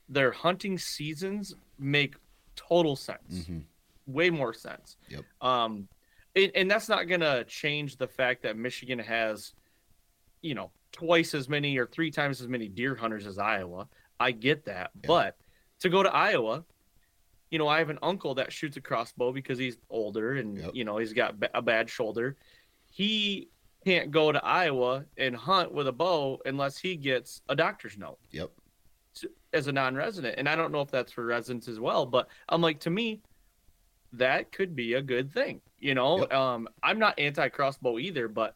[0.09, 2.15] their hunting seasons make
[2.55, 3.47] total sense.
[3.47, 3.63] Mhm.
[4.07, 4.97] Way more sense.
[5.09, 5.23] Yep.
[5.41, 5.87] Um
[6.35, 9.53] and, and that's not gonna change the fact that Michigan has,
[10.41, 13.87] you know, twice as many or three times as many deer hunters as Iowa.
[14.19, 14.91] I get that.
[15.07, 15.37] But
[15.79, 16.63] to go to Iowa,
[17.51, 20.71] you know, I have an uncle that shoots a crossbow because he's older and Yep.
[20.73, 22.35] you know he's got a bad shoulder.
[22.91, 23.49] He
[23.85, 28.17] can't go to Iowa and hunt with a bow unless he gets a doctor's note
[28.31, 28.51] Yep.
[29.53, 30.35] as a non-resident.
[30.37, 33.21] And I don't know if that's for residents as well, but I'm like to me,
[34.13, 35.61] that could be a good thing.
[35.79, 36.33] You know, Yep.
[36.33, 38.55] um, I'm not anti-crossbow either, but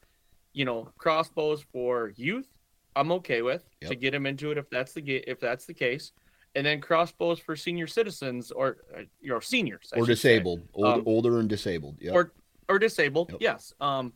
[0.54, 2.48] you know, crossbows for youth,
[2.96, 6.12] I'm okay with to get them into it if that's the if that's the case,
[6.56, 10.86] and then crossbows for senior citizens or uh, you know seniors I Or disabled, Old,
[10.88, 11.98] Um, older and disabled.
[12.02, 12.13] Yep.
[12.15, 12.34] or
[12.68, 13.32] or disabled.
[13.34, 13.42] Yep.
[13.42, 13.74] Yes.
[13.80, 14.12] Um,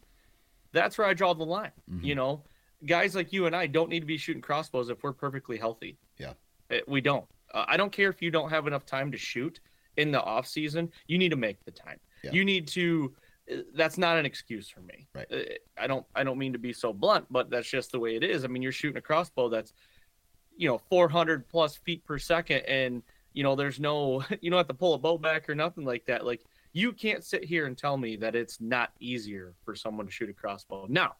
[0.73, 1.71] that's where I draw the line.
[1.89, 2.03] Mhm.
[2.03, 2.43] You know,
[2.85, 5.97] guys like you and I don't need to be shooting crossbows if we're perfectly healthy.
[6.17, 6.33] Yeah.
[6.69, 7.25] Uh, we don't.
[7.53, 9.59] Uh, I don't care if you don't have enough time to shoot
[9.97, 10.91] in the off season.
[11.07, 11.99] You need to make the time.
[12.23, 12.31] Yeah.
[12.31, 13.13] You need to.
[13.51, 15.07] uh, That's not an excuse for me.
[15.13, 15.27] Right.
[15.31, 15.39] Uh,
[15.77, 16.05] I don't.
[16.15, 18.43] I don't mean to be so blunt, but that's just the way it is.
[18.43, 19.73] I mean, you're shooting a crossbow that's,
[20.57, 24.23] you know, 400 plus feet per second, and you know, there's no.
[24.41, 26.25] You don't have to pull a bow back or nothing like that.
[26.25, 26.41] Like
[26.73, 30.29] you can't sit here and tell me that it's not easier for someone to shoot
[30.29, 30.85] a crossbow.
[30.89, 31.15] Now,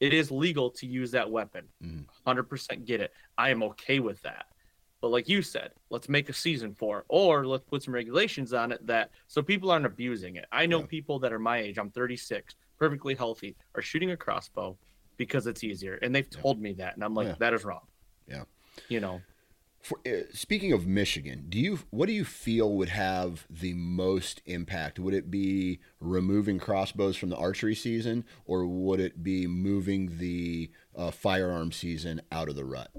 [0.00, 1.68] it is legal to use that weapon.
[1.82, 2.04] Mhm.
[2.26, 3.12] 100% get it.
[3.38, 4.46] I am okay with that.
[5.00, 8.52] But like you said, let's make a season for it, or let's put some regulations
[8.52, 10.46] on it that so people aren't abusing it.
[10.50, 10.86] I know Yeah.
[10.86, 14.76] people that are my age, I'm 36, perfectly healthy, are shooting a crossbow
[15.16, 15.94] because it's easier.
[16.02, 16.40] And they've Yeah.
[16.40, 16.94] told me that.
[16.94, 17.34] And I'm like, Yeah.
[17.38, 17.86] that is wrong.
[18.26, 18.44] Yeah.
[18.88, 19.22] You know,
[19.86, 24.42] For, uh, speaking of Michigan, do you what do you feel would have the most
[24.44, 24.98] impact?
[24.98, 30.72] Would it be removing crossbows from the archery season, or would it be moving the
[30.96, 32.90] uh, firearm season out of the rut?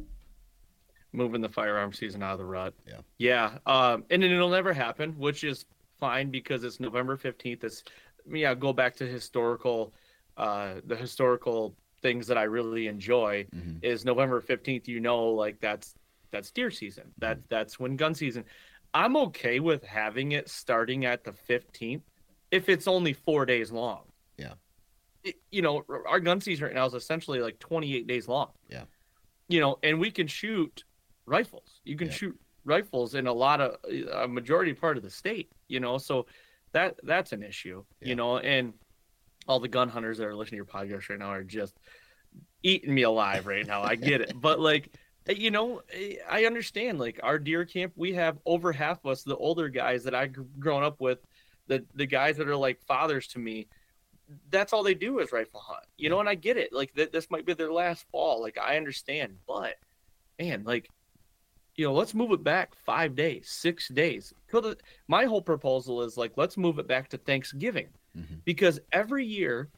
[1.14, 2.74] moving the firearm season out of the rut.
[2.88, 3.00] Yeah.
[3.18, 3.58] Yeah.
[3.66, 5.66] Um, and it'll never happen, which is
[6.00, 7.64] fine because it's November 15th.
[7.64, 7.84] It's,
[8.32, 9.94] yeah, go back to historical,
[10.38, 13.80] uh, the historical things that I really enjoy Mhm.
[13.82, 14.88] is November 15th.
[14.88, 15.96] You know, like that's,
[16.32, 17.12] that's deer season.
[17.20, 17.46] That, mm-hmm.
[17.50, 18.46] that's when gun season.
[18.94, 22.02] I'm okay with having it starting at the 15th
[22.52, 24.04] if it's only four days long.
[24.38, 24.54] Yeah.
[25.24, 28.52] It- you know, our gun season right now is essentially like 28 days long.
[28.70, 28.84] Yeah.
[29.50, 30.84] You know, and we can shoot
[31.26, 31.82] rifles.
[31.84, 32.14] You can Yeah.
[32.14, 33.78] shoot rifles in a lot of
[34.12, 35.98] a majority part of the state, you know.
[35.98, 36.26] So
[36.74, 38.10] that that's an issue, Yeah.
[38.10, 38.74] you know, and
[39.48, 41.80] all the gun hunters that are listening to your podcast right now are just
[42.64, 43.82] eating me alive right now.
[43.82, 44.34] I get it.
[44.36, 44.94] But like
[45.28, 45.82] you know,
[46.30, 50.04] I understand like our deer camp, we have over half of us, the older guys
[50.06, 51.20] that I gr- grown up with,
[51.68, 53.68] the the guys that are like fathers to me,
[54.50, 55.86] that's all they do is rifle hunt.
[55.98, 56.72] You know, and I get it.
[56.72, 58.42] Like th- this might be their last fall.
[58.42, 59.76] Like I understand, but
[60.40, 60.88] man, like
[61.76, 64.34] you know, let's move it back five days, six days.
[64.52, 68.44] The- My whole proposal is like, let's move it back to Thanksgiving Mhm.
[68.46, 69.70] because every year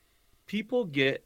[0.47, 1.25] people get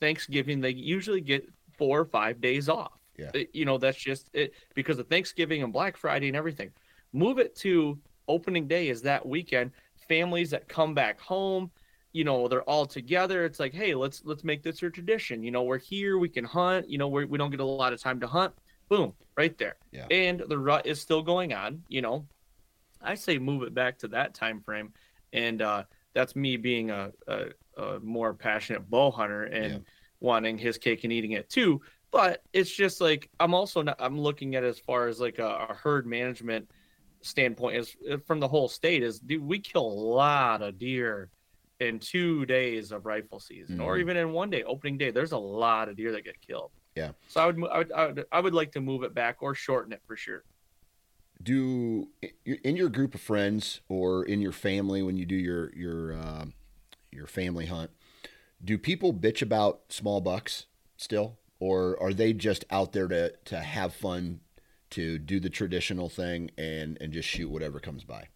[0.00, 2.99] Thanksgiving, they usually get four or five days off.
[3.20, 3.42] Yeah.
[3.52, 6.70] You know, that's just it because of Thanksgiving and Black Friday and everything.
[7.12, 9.72] Move it to opening day is that weekend.
[10.08, 11.70] Families that come back home,
[12.12, 13.44] you know, they're all together.
[13.44, 15.42] It's like, hey, let's let's make this a tradition.
[15.42, 16.88] You know, we're here, we can hunt.
[16.88, 18.52] You know, we're, we don't get a lot of time to hunt.
[18.88, 19.76] Boom, right there.
[19.92, 20.06] Yeah.
[20.10, 21.82] And the rut is still going on.
[21.88, 22.26] You know,
[23.00, 24.92] I say move it back to that time frame,
[25.32, 27.44] and uh, that's me being a, a,
[27.76, 29.78] a more passionate bow hunter and Yeah.
[30.18, 31.80] wanting his cake and eating it too.
[32.12, 33.96] But it's just like I'm also not.
[34.00, 36.68] I'm looking at it as far as like a, a herd management
[37.22, 41.28] standpoint is uh, from the whole state is dude, we kill a lot of deer
[41.78, 44.00] in two days of rifle season or Mhm.
[44.00, 47.12] even in one day opening day there's a lot of deer that get killed Yeah.
[47.28, 49.54] so i would I would, I would i would like to move it back or
[49.54, 50.44] shorten it for sure
[51.42, 52.08] do
[52.44, 56.46] in your group of friends or in your family when you do your your uh,
[57.10, 57.90] your family hunt
[58.64, 63.60] do people bitch about small bucks still or are they just out there to to
[63.60, 64.40] have fun
[64.90, 68.28] to do the traditional thing and and just shoot whatever comes by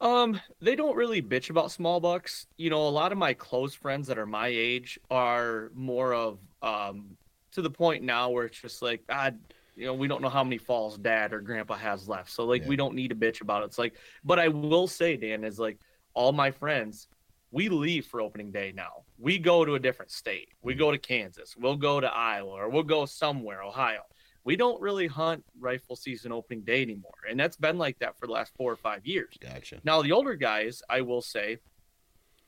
[0.00, 2.46] Um, they don't really bitch about small bucks.
[2.58, 6.38] You know, a lot of my close friends that are my age are more of
[6.62, 7.16] um
[7.52, 9.30] to the point now where it's just like, ah,
[9.74, 12.30] you know, we don't know how many falls dad or grandpa has left.
[12.30, 12.66] So like Yeah.
[12.66, 13.66] we don't need to bitch about it.
[13.66, 15.78] It's like, but I will say, Dan, is like
[16.14, 17.08] all my friends,
[17.50, 19.04] we leave for opening day now.
[19.18, 20.48] We go to a different state.
[20.62, 21.56] We go to Kansas.
[21.56, 24.02] We'll go to Iowa or we'll go somewhere, Ohio.
[24.44, 27.14] We don't really hunt rifle season opening day anymore.
[27.28, 29.36] And that's been like that for the last four or five years.
[29.40, 31.58] gotcha Now the older guys, I will say,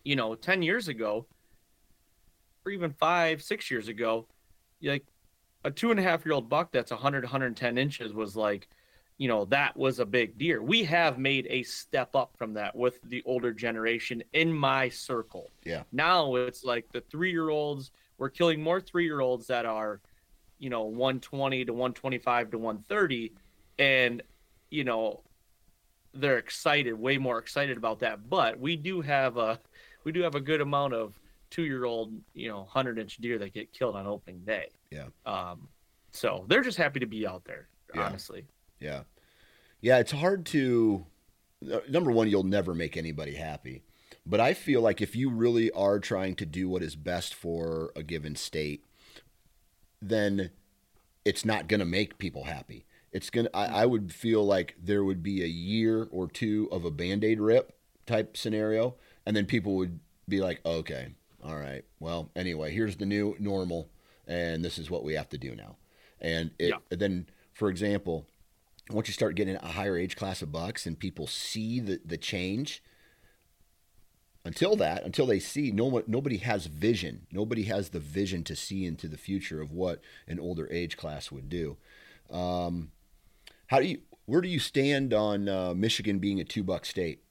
[0.04, 1.26] you know, 10 years ago,
[2.64, 4.28] or even five, six years ago,
[4.82, 5.04] like
[5.64, 8.68] a two and a half year old buck that's 100, 110 inches was like,
[9.18, 10.62] you know, that was a big deer.
[10.62, 15.50] We have made a step up from that with the older generation in my circle.
[15.64, 15.82] Yeah.
[15.90, 20.00] Now it's like the three year olds, we're killing more three year olds that are,
[20.60, 23.32] you know, 120 to 125 to 130.
[23.80, 24.22] And,
[24.70, 25.22] you know,
[26.14, 28.28] they're excited, way more excited about that.
[28.30, 29.58] But we do have a,
[30.04, 31.18] we do have a good amount of
[31.50, 34.68] two year old, you know, 100 inch deer that get killed on opening day.
[34.90, 35.06] Yeah.
[35.26, 35.66] Um,
[36.12, 38.02] so they're just happy to be out there, Yeah.
[38.06, 38.44] honestly.
[38.80, 39.02] Yeah.
[39.80, 41.06] Yeah, it's hard to
[41.88, 43.82] number one, you'll never make anybody happy.
[44.24, 47.92] But I feel like if you really are trying to do what is best for
[47.96, 48.84] a given state,
[50.00, 50.50] then
[51.24, 52.84] it's not going to make people happy.
[53.10, 56.84] It's going to, I would feel like there would be a year or two of
[56.84, 57.72] a band aid rip
[58.06, 58.96] type scenario.
[59.24, 63.88] And then people would be like, okay, all right, well, anyway, here's the new normal.
[64.26, 65.76] And this is what we have to do now.
[66.20, 66.96] And it, Yeah.
[66.96, 68.26] then, for example,
[68.90, 72.16] once you start getting a higher age class of bucks and people see the, the
[72.16, 72.82] change,
[74.44, 77.26] until that, until they see, no one, nobody has vision.
[77.30, 81.30] Nobody has the vision to see into the future of what an older age class
[81.30, 81.76] would do.
[82.30, 82.90] Um,
[83.66, 87.22] how do you, where do you stand on uh, Michigan being a two buck state?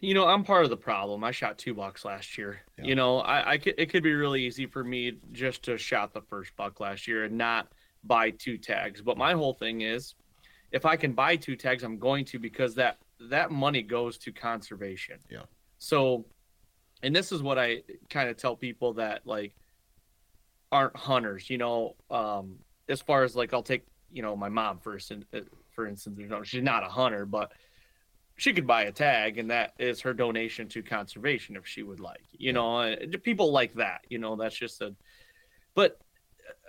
[0.00, 1.24] You know, I'm part of the problem.
[1.24, 2.60] I shot two bucks last year.
[2.76, 2.84] Yeah.
[2.84, 6.12] You know, I, I could, it could be really easy for me just to shot
[6.12, 7.68] the first buck last year and not
[8.06, 9.00] buy two tags.
[9.00, 10.14] But my whole thing is,
[10.72, 12.98] if I can buy two tags, I'm going to because that
[13.30, 15.18] that money goes to conservation.
[15.30, 15.42] Yeah.
[15.78, 16.24] So,
[17.02, 19.54] and this is what I kind of tell people that like
[20.72, 21.48] aren't hunters.
[21.48, 25.26] You know, um, as far as like I'll take you know my mom for instance.
[25.70, 27.50] For instance, you know, she's not a hunter, but
[28.36, 32.00] she could buy a tag and that is her donation to conservation if she would
[32.00, 34.94] like you know people like that you know that's just a
[35.74, 36.00] but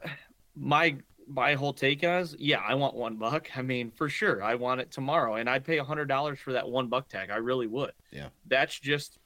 [0.03, 0.09] uh,
[0.55, 0.95] my
[1.27, 3.49] my whole take is yeah i want one buck.
[3.57, 6.53] I mean for sure i want it tomorrow and i'd pay a hundred dollars for
[6.53, 7.29] that one buck tag.
[7.31, 7.91] I really would.
[8.11, 8.29] Yeah.
[8.47, 9.17] that's just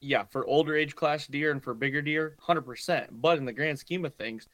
[0.00, 3.78] yeah for older age class deer and for bigger deer 100% but in the grand
[3.78, 4.48] scheme of things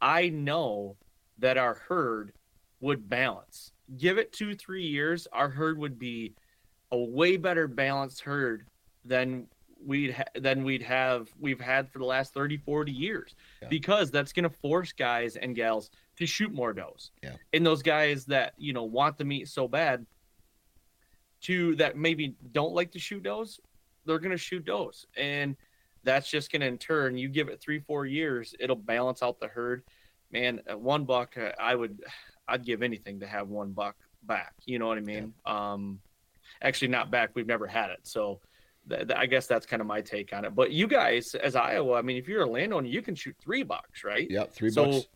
[0.00, 0.96] i know
[1.38, 2.32] that our herd
[2.80, 3.72] would balance.
[3.98, 6.34] Give it two three years our herd would be
[6.92, 8.66] a way better balanced herd
[9.04, 9.46] than
[9.84, 13.34] we'd ha- than we'd have we've had for the last 30 40 years.
[13.62, 13.68] Yeah.
[13.68, 17.10] because that's going to force guys and gals to shoot more does.
[17.22, 17.36] Yeah.
[17.52, 20.06] and those guys that you know want the meat so bad
[21.42, 23.58] to that maybe don't like to shoot does
[24.06, 25.06] they're going to shoot does.
[25.16, 25.56] And
[26.04, 29.38] that's just going to in turn you give it three four years it'll balance out
[29.40, 29.82] the herd.
[30.32, 32.02] Man at one buck uh, i would
[32.48, 34.54] i'd give anything to have one buck back.
[34.64, 35.34] You know what i mean?
[35.46, 36.00] Um
[36.62, 38.00] actually not back we've never had it.
[38.02, 38.40] So
[38.88, 41.54] th- th- i guess that's kind of my take on it but you guys as
[41.56, 44.52] iowa i mean if you're a landowner you can shoot three bucks right Yep.
[44.52, 45.06] Three So- bucks.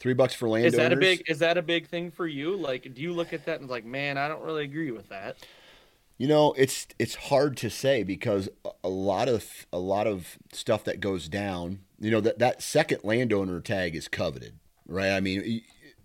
[0.00, 0.74] Three bucks for landowners.
[0.74, 3.32] is that a big is that a big thing for you like do you look
[3.32, 5.36] at that and like man i don't really agree with that
[6.18, 8.48] You know, it's it's hard to say because
[8.84, 11.80] a- lot of a lot of stuff that goes down.
[11.98, 14.54] You know that that second landowner tag is coveted,
[14.86, 15.10] right?
[15.10, 15.40] I mean,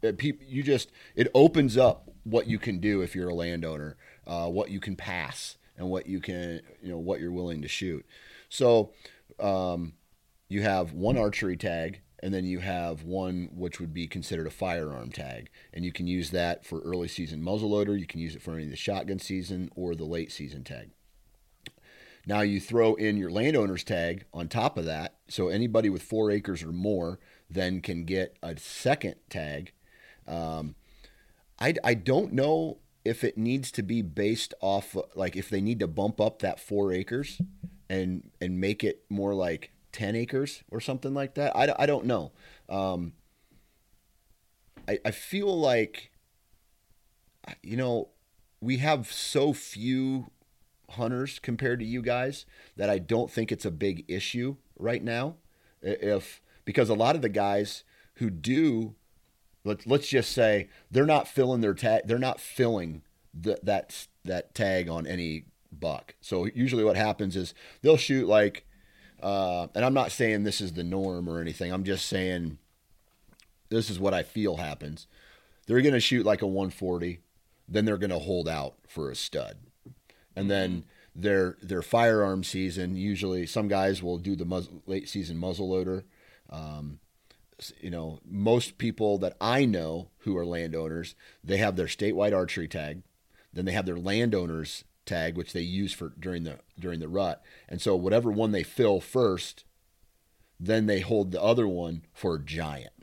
[0.03, 0.13] y- uh,
[0.47, 4.71] you just it opens up what you can do if you're a landowner, uh, what
[4.71, 8.05] you can pass, and what you can you know what you're willing to shoot.
[8.49, 8.91] So
[9.39, 9.93] um,
[10.47, 14.51] you have one archery tag and then you have one which would be considered a
[14.51, 15.49] firearm tag.
[15.73, 18.65] And you can use that for early season muzzleloader you can use it for any
[18.65, 20.91] of the shotgun season or the late season tag.
[22.27, 26.29] Now you throw in your landowner's tag on top of that so anybody with four
[26.29, 29.71] acres or more then can get a second tag.
[30.27, 30.75] Um,
[31.57, 35.79] I, I don't know if it needs to be based off like if they need
[35.79, 37.41] to bump up that four acres
[37.89, 42.05] and and make it more like 10 acres or something like that i, I don't
[42.05, 42.31] know.
[42.67, 43.13] Um,
[44.87, 46.11] I, I feel like
[47.61, 48.09] you know
[48.59, 50.31] we have so few
[50.91, 52.45] hunters compared to you guys
[52.75, 55.35] that i don't think it's a big issue right now
[55.81, 57.83] if because a lot of the guys
[58.15, 58.95] who do
[59.69, 63.03] let's let's just say they're not filling their tag they're not filling
[63.33, 66.15] the, that that tag on any buck.
[66.19, 68.65] So usually what happens is they'll shoot like
[69.21, 71.71] uh, and i'm not saying this is the norm or anything.
[71.71, 72.57] I'm just saying
[73.69, 75.07] this is what i feel happens.
[75.67, 77.21] They're going to shoot like a 140
[77.71, 79.57] then they're going to hold out for a stud.
[80.35, 85.37] And then their their firearm season usually some guys will do the muzzle, late season
[85.37, 86.05] muzzle loader
[86.49, 86.99] um,
[87.79, 92.67] you know, most people that I know who are landowners, they have their statewide archery
[92.67, 93.03] tag,
[93.53, 97.41] then they have their landowners tag, which they use for during the during the rut.
[97.67, 99.65] And so whatever one they fill first,
[100.59, 102.93] then they hold the other one for a giant.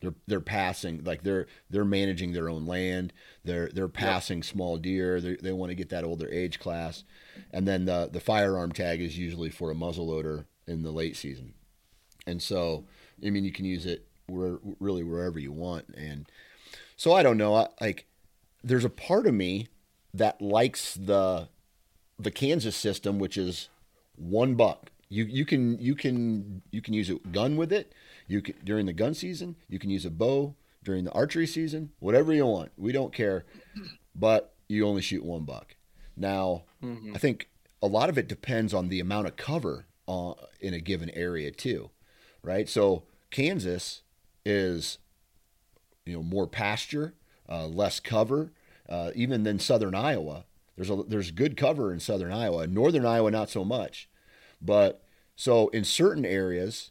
[0.00, 3.12] They're they're passing like they're they're managing their own land.
[3.44, 4.44] They're they're passing yep.
[4.44, 5.20] small deer.
[5.20, 7.04] They they want to get that older age class,
[7.50, 11.54] and then the the firearm tag is usually for a muzzleloader in the late season,
[12.26, 12.84] and so
[13.24, 15.86] I mean you can use it where really wherever you want.
[15.96, 16.26] And
[16.96, 17.54] so I don't know.
[17.54, 18.06] I, like
[18.62, 19.68] there's a part of me
[20.14, 21.48] that likes the
[22.18, 23.68] the Kansas system, which is
[24.16, 24.90] one buck.
[25.08, 27.92] You you can you can you can use a gun with it.
[28.26, 30.54] You can, during the gun season, you can use a bow
[30.84, 32.72] during the archery season, whatever you want.
[32.76, 33.44] We don't care,
[34.14, 35.76] but you only shoot one buck.
[36.16, 37.14] Now, mm-hmm.
[37.14, 37.48] I think
[37.82, 41.50] a lot of it depends on the amount of cover uh, in a given area
[41.50, 41.90] too,
[42.48, 42.66] right?
[42.66, 44.00] So Kansas
[44.42, 44.96] is,
[46.06, 47.12] you know, more pasture,
[47.46, 48.52] uh, less cover,
[48.88, 50.46] uh, even than Southern Iowa.
[50.74, 52.66] There's a there's good cover in Southern Iowa.
[52.66, 54.08] Northern Iowa, not so much,
[54.62, 55.02] but
[55.36, 56.90] so in certain areas,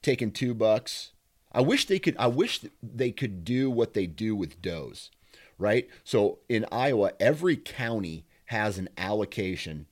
[0.00, 1.12] taking two bucks.
[1.52, 2.16] I wish they could.
[2.18, 5.10] I wish they could do what they do with does,
[5.58, 5.86] right?
[6.02, 9.86] So in Iowa, every county has an allocation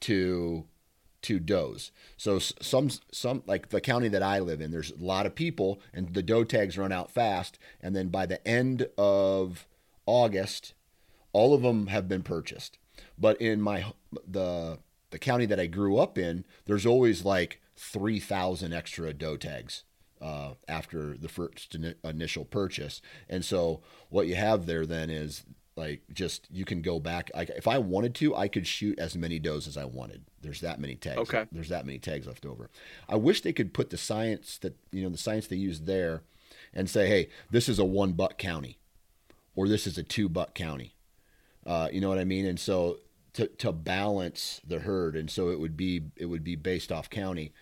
[0.00, 0.64] to
[1.22, 1.90] to does.
[2.16, 5.80] So some some like the county that I live in, there's a lot of people,
[5.92, 9.66] and the doe tags run out fast, and then by the end of
[10.06, 10.74] August,
[11.32, 12.78] all of them have been purchased.
[13.18, 13.86] But in my
[14.26, 14.78] the
[15.10, 19.84] the county that I grew up in, there's always like 3,000 extra doe tags
[20.20, 23.00] uh, after the first initial purchase.
[23.28, 25.44] And so what you have there then is
[25.76, 27.30] like just you can go back.
[27.34, 30.24] I, if I wanted to, I could shoot as many does as I wanted.
[30.42, 31.18] There's that many tags.
[31.18, 31.46] Okay.
[31.52, 32.70] There's that many tags left over.
[33.08, 36.22] I wish they could put the science that you know the science they use there,
[36.74, 38.78] and say, hey, this is a one buck county,
[39.54, 40.94] or this is a two buck county.
[41.66, 42.46] Uh, you know what I mean?
[42.46, 42.98] And so
[43.34, 47.10] to to balance the herd, and so it would be it would be based off
[47.10, 47.52] county.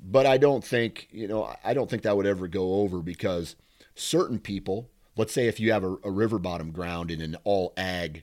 [0.00, 3.56] But I don't think, you know, I don't think that would ever go over because
[3.96, 7.74] certain people, let's say if you have a, a river bottom ground in an all
[7.76, 8.22] ag,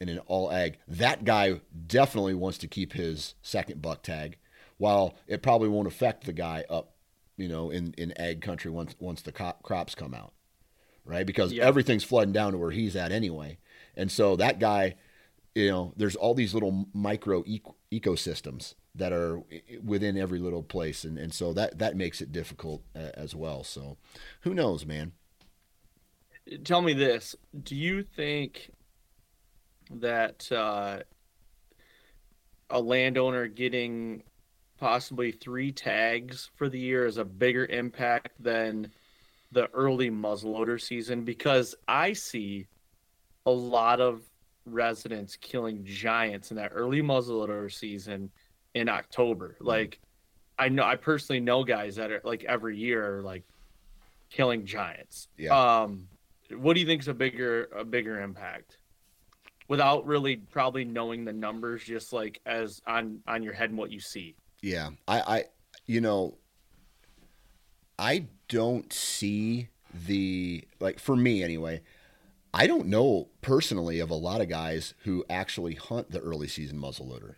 [0.00, 4.36] in an all ag, that guy definitely wants to keep his second buck tag,
[4.76, 6.92] while it probably won't affect the guy up,
[7.36, 10.32] you know, in, in ag country once once the crops come out,
[11.04, 11.26] right?
[11.26, 13.58] Because everything's flooding down to where he's at anyway,
[13.96, 14.96] and so that guy,
[15.54, 17.42] you know, there's all these little micro
[17.90, 19.42] ecosystems that are
[19.82, 23.64] within every little place, and, and so that that makes it difficult uh, as well.
[23.64, 23.96] So,
[24.42, 25.12] who knows, man?
[26.64, 28.70] Tell me this: Do you think
[29.90, 31.00] that uh,
[32.70, 34.22] a landowner getting
[34.78, 38.90] possibly three tags for the year is a bigger impact than
[39.52, 41.24] the early muzzleloader season?
[41.24, 42.66] Because I see
[43.46, 44.22] a lot of
[44.64, 48.30] residents killing giants in that early muzzleloader season
[48.74, 49.54] in October.
[49.54, 49.66] Mm-hmm.
[49.66, 50.00] Like
[50.58, 53.44] I know I personally know guys that are like every year are like
[54.30, 55.28] killing giants.
[55.36, 55.80] Yeah.
[55.82, 56.08] Um
[56.56, 58.78] what do you think is a bigger a bigger impact?
[59.68, 63.90] Without really probably knowing the numbers just like as on on your head and what
[63.90, 64.34] you see.
[64.62, 64.90] Yeah.
[65.06, 65.44] I I
[65.86, 66.38] you know
[67.98, 71.82] I don't see the like for me anyway.
[72.54, 76.78] I don't know personally of a lot of guys who actually hunt the early season
[76.78, 77.34] muzzleloader.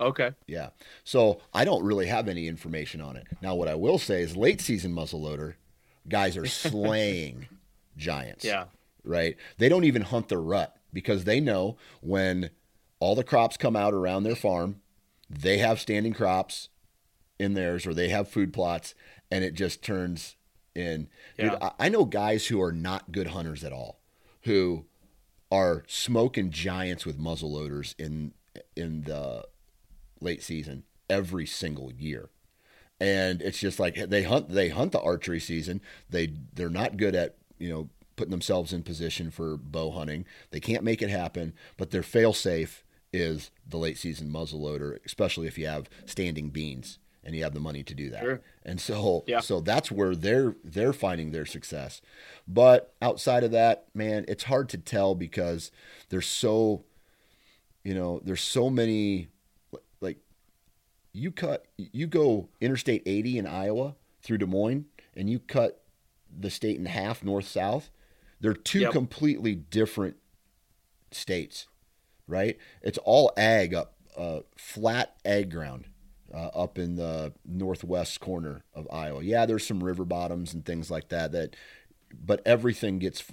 [0.00, 0.32] Okay.
[0.46, 0.70] Yeah.
[1.04, 3.26] So I don't really have any information on it.
[3.42, 5.54] Now, what I will say is late season muzzleloader
[6.08, 7.48] guys are slaying
[8.00, 8.44] giants.
[8.44, 8.64] Yeah.
[9.04, 9.36] Right.
[9.58, 12.50] They don't even hunt the rut because they know when
[12.98, 14.80] all the crops come out around their farm,
[15.28, 16.68] they have standing crops
[17.38, 18.94] in theirs or they have food plots
[19.30, 20.36] and it just turns
[20.74, 21.08] in.
[21.38, 21.50] Yeah.
[21.50, 24.00] Dude, I, I know guys who are not good hunters at all
[24.42, 24.86] who
[25.50, 28.32] are smoking giants with muzzleloaders in
[28.76, 29.44] in the
[30.20, 32.30] late season every single year.
[33.00, 35.80] And it's just like they hunt they hunt the archery season.
[36.08, 40.26] They they're not good at, you know, putting themselves in position for bow hunting.
[40.50, 45.46] They can't make it happen, but their fail safe is the late season muzzleloader, especially
[45.46, 48.22] if you have standing beans and you have the money to do that.
[48.22, 48.40] Sure.
[48.64, 49.40] And so yeah.
[49.40, 52.00] so that's where they're they're finding their success.
[52.48, 55.70] But outside of that, man, it's hard to tell because
[56.08, 56.84] there's so
[57.84, 59.28] you know, there's so many
[60.00, 60.18] like
[61.12, 64.86] you cut you go interstate 80 in Iowa through Des Moines
[65.16, 65.79] and you cut
[66.38, 67.90] the state in half north south
[68.40, 68.92] they're two yep.
[68.92, 70.16] completely different
[71.10, 71.66] states
[72.26, 75.86] right it's all ag up uh, flat ag ground
[76.32, 80.90] uh, up in the northwest corner of Iowa yeah there's some river bottoms and things
[80.90, 81.56] like that that
[82.12, 83.24] but everything gets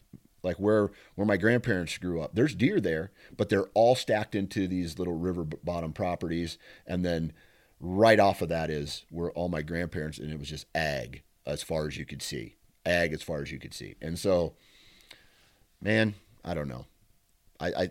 [0.44, 2.32] like where where my grandparents grew up.
[2.34, 7.34] There's deer there, but they're all stacked into these little river bottom properties, and then
[7.80, 11.64] right off of that is where all my grandparents, and it was just ag as
[11.64, 12.56] far as you could see,
[12.88, 14.54] ag as far as you could see, and so,
[15.82, 16.14] man,
[16.44, 16.86] I don't know,
[17.60, 17.90] I I,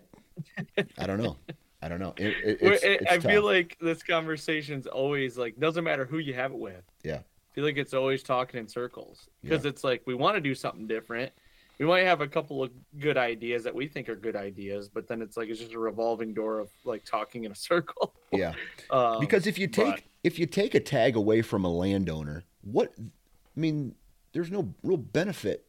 [0.97, 1.37] I don't know.
[1.81, 2.15] I don't know.
[2.17, 6.17] It, it, it's, it- it's I feel like this conversation's always like doesn't matter who
[6.17, 6.83] you have it with.
[7.03, 7.17] Yeah.
[7.19, 9.69] I feel like it's always talking in circles because Yeah.
[9.69, 11.31] it's like we want to do something different.
[11.79, 15.07] We might have a couple of good ideas that we think are good ideas, but
[15.07, 18.15] then it's like it's just a revolving door of like talking in a circle.
[18.31, 18.53] yeah.
[18.89, 22.43] Um, because if you take but- if you take a tag away from a landowner
[22.61, 23.93] what i mean
[24.37, 25.65] there's no real benefit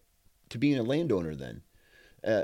[0.50, 1.62] to being a landowner then
[2.22, 2.42] uh,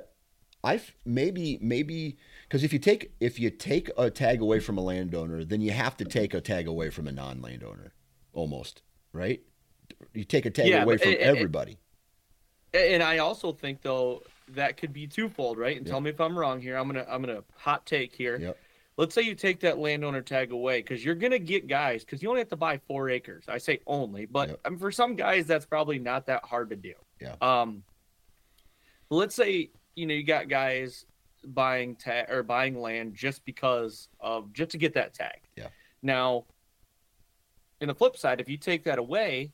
[0.64, 2.16] i maybe maybe
[2.48, 5.70] because if you take if you take a tag away from a landowner then you
[5.70, 7.92] have to take a tag away from a non-landowner
[8.32, 8.80] almost
[9.12, 9.42] right
[10.14, 11.76] you take a tag Yeah, away from it- it- everybody
[12.72, 15.76] And I also think though that could be twofold, right?
[15.76, 15.92] And Yep.
[15.92, 16.76] tell me if I'm wrong here.
[16.76, 18.36] I'm gonna I'm gonna hot take here.
[18.38, 18.58] Yep.
[18.96, 22.28] Let's say you take that landowner tag away because you're gonna get guys because you
[22.28, 23.44] only have to buy four acres.
[23.48, 24.60] I say only, but Yep.
[24.64, 26.94] I mean, for some guys that's probably not that hard to do.
[27.20, 27.34] Yeah.
[27.40, 27.82] Um.
[29.10, 31.06] Let's say you know you got guys
[31.44, 35.40] buying tag or buying land just because of just to get that tag.
[35.56, 35.68] Yeah.
[36.02, 36.44] Now,
[37.80, 39.52] in the flip side, if you take that away,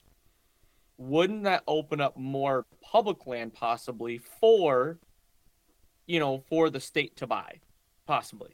[0.99, 4.99] wouldn't that open up more public land possibly for
[6.07, 7.59] you know for the state to buy
[8.07, 8.51] possibly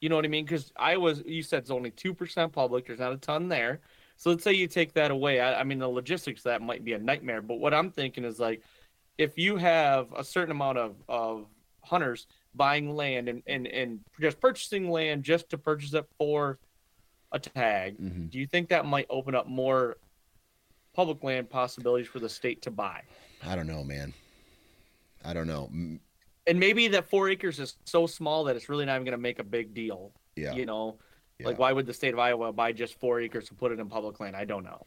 [0.00, 0.44] you know what i mean?
[0.44, 2.86] Because i was you said it's only 2% public.
[2.86, 3.80] There's not a ton there.
[4.16, 5.40] So let's say you take that away.
[5.40, 7.42] I, I mean the logistics of that might be a nightmare.
[7.42, 8.62] But what i'm thinking is like
[9.16, 11.46] if you have a certain amount of, of
[11.82, 16.58] hunters buying land and, and, and just purchasing land just to purchase it for
[17.32, 18.30] a tag Mhm.
[18.30, 19.96] do you think that might open up more
[20.94, 23.02] public land possibilities for the state to buy?
[23.44, 24.12] i don't know man.
[25.24, 25.68] I don't know
[26.48, 29.18] And maybe that four acres is so small that it's really not even going to
[29.22, 30.12] make a big deal.
[30.36, 30.98] yeah You know,
[31.38, 31.46] yeah.
[31.46, 33.88] like why would the state of Iowa buy just four acres to put it in
[33.88, 34.34] public land?
[34.34, 34.86] I don't know.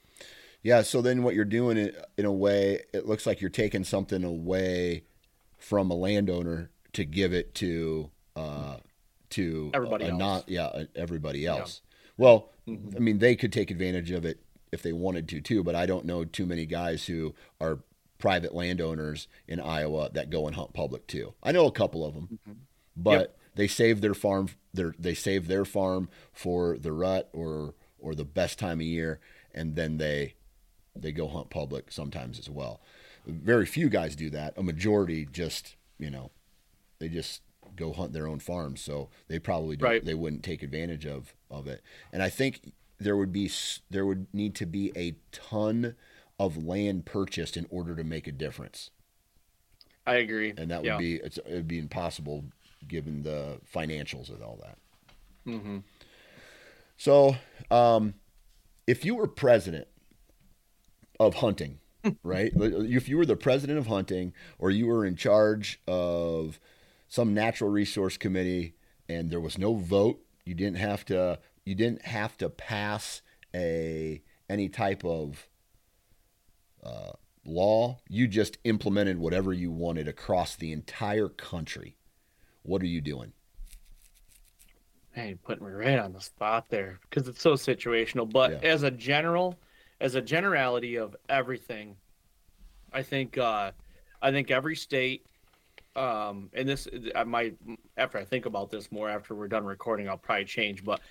[0.64, 3.84] Yeah, so then what you're doing in, in a way, it looks like you're taking
[3.84, 5.04] something away
[5.58, 8.78] from a landowner to give it to uh,
[9.32, 10.20] to Everybody else.
[10.20, 11.82] not yeah everybody else.
[12.18, 12.96] Well, Mhm.
[12.96, 14.40] I mean they could take advantage of it
[14.72, 17.80] if they wanted to too, but I don't know too many guys who are
[18.22, 21.34] private landowners in Iowa that go and hunt public too.
[21.44, 22.60] I know a couple of them, mm-hmm.
[22.96, 28.16] but they save their farm their they save their farm for the rut or or
[28.16, 29.20] the best time of year
[29.54, 30.36] and then they
[30.96, 32.82] they go hunt public sometimes as well.
[33.26, 34.54] Very few guys do that.
[34.58, 36.32] A majority just, you know,
[37.00, 37.42] they just
[37.76, 40.06] go hunt their own farms, so they probably don't, Right.
[40.06, 41.82] they wouldn't take advantage of of it.
[42.12, 43.50] And I think there would be
[43.90, 45.96] there would need to be a ton
[46.42, 48.90] of land purchased in order to make a difference
[50.08, 50.54] I agree.
[50.58, 50.98] and that would Yeah.
[50.98, 52.46] be it's, it would be impossible
[52.88, 54.78] given the financials of all that.
[55.46, 55.78] hmm
[56.98, 57.36] So,
[57.70, 58.16] um,
[58.88, 59.88] if you were president
[61.20, 61.80] of hunting,
[62.24, 62.52] right?
[62.56, 66.60] If you were the president of hunting, or you were in charge of
[67.08, 68.74] some natural resource committee,
[69.08, 71.40] and there was no vote, you didn't have to.
[71.66, 73.22] You didn't have to pass
[73.54, 75.48] a any type of
[76.84, 77.12] uh,
[77.46, 78.00] law.
[78.08, 81.98] You just implemented whatever you wanted across the entire country.
[82.64, 83.34] What are you doing?
[85.16, 88.32] You're putting me right on the spot there because it's so situational.
[88.32, 88.60] But Yeah.
[88.70, 89.60] as a general,
[90.00, 91.98] as a generality of everything,
[92.94, 93.72] I think uh,
[94.22, 95.26] I think every state,
[95.96, 97.56] um, and this I might
[97.98, 100.84] after I think about this more after we're done recording, I'll probably change.
[100.84, 101.02] But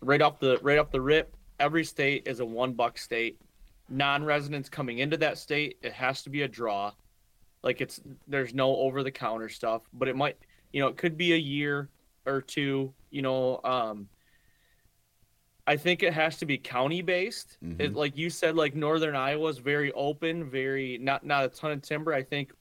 [0.00, 3.40] right off the right off the rip, every state is a one buck state.
[3.88, 6.92] Non-residents coming into that state, it has to be a draw.
[7.62, 10.36] Like it's there's no over the counter stuff, but it might
[10.72, 11.88] you know it could be a year
[12.26, 12.92] or two.
[13.10, 14.08] You know, um,
[15.66, 17.58] I think it has to be county based.
[17.62, 17.80] Mhm.
[17.80, 21.72] It, like you said, like Northern Iowa is very open, very not not a ton
[21.72, 22.12] of timber.
[22.12, 22.52] I think,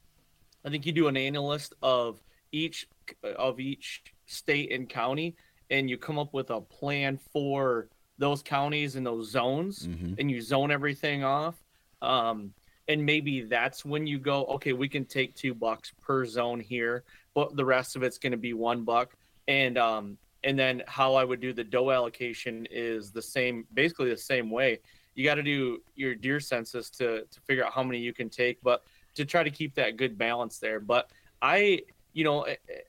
[0.65, 2.21] I think you do an annual list of
[2.51, 2.87] each
[3.23, 5.35] of each state and county,
[5.69, 10.19] and you come up with a plan for those counties and those zones, Mhm.
[10.19, 11.55] and you zone everything off.
[12.01, 12.53] Um,
[12.87, 17.03] and maybe that's when you go, okay, we can take two bucks per zone here,
[17.33, 19.15] but the rest of it's going to be one buck.
[19.47, 24.09] And um, and then how I would do the doe allocation is the same, basically
[24.09, 24.79] the same way.
[25.15, 28.29] You got to do your deer census to to figure out how many you can
[28.29, 28.83] take, but
[29.15, 30.79] to try to keep that good balance there.
[30.79, 31.11] But
[31.41, 31.81] I,
[32.13, 32.81] you know, eh, eh,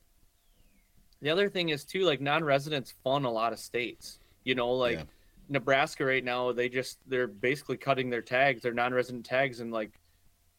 [1.21, 4.19] the other thing is too, like non-residents fund a lot of states.
[4.43, 5.03] You know, like Yeah.
[5.49, 9.91] Nebraska right now, they just they're basically cutting their tags, their non-resident tags, and like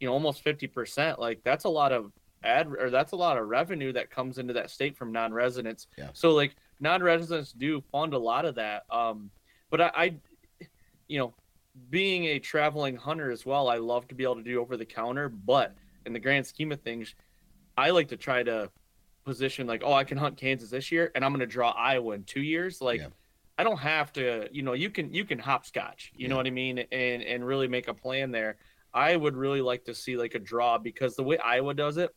[0.00, 2.10] you know, almost 50%, like that's a lot of
[2.42, 5.86] ad or that's a lot of revenue that comes into that state from non-residents.
[5.96, 6.08] Yeah.
[6.14, 8.84] So like non-residents do fund a lot of that.
[8.90, 9.30] Um,
[9.68, 10.18] but I, I,
[11.06, 11.34] you know,
[11.90, 14.86] being a traveling hunter as well, I love to be able to do over the
[14.86, 15.74] counter, but
[16.06, 17.14] in the grand scheme of things,
[17.76, 18.70] I like to try to
[19.24, 22.14] position like, oh, I can hunt Kansas this year and I'm going to draw Iowa
[22.14, 22.80] in two years.
[22.80, 23.08] Like, Yeah.
[23.60, 26.50] I don't have to, you know, you can, you can hopscotch, you know what I
[26.50, 26.78] mean?
[26.78, 28.56] And, and really make a plan there.
[28.94, 32.08] I would really like to see like a draw because the way Iowa does it,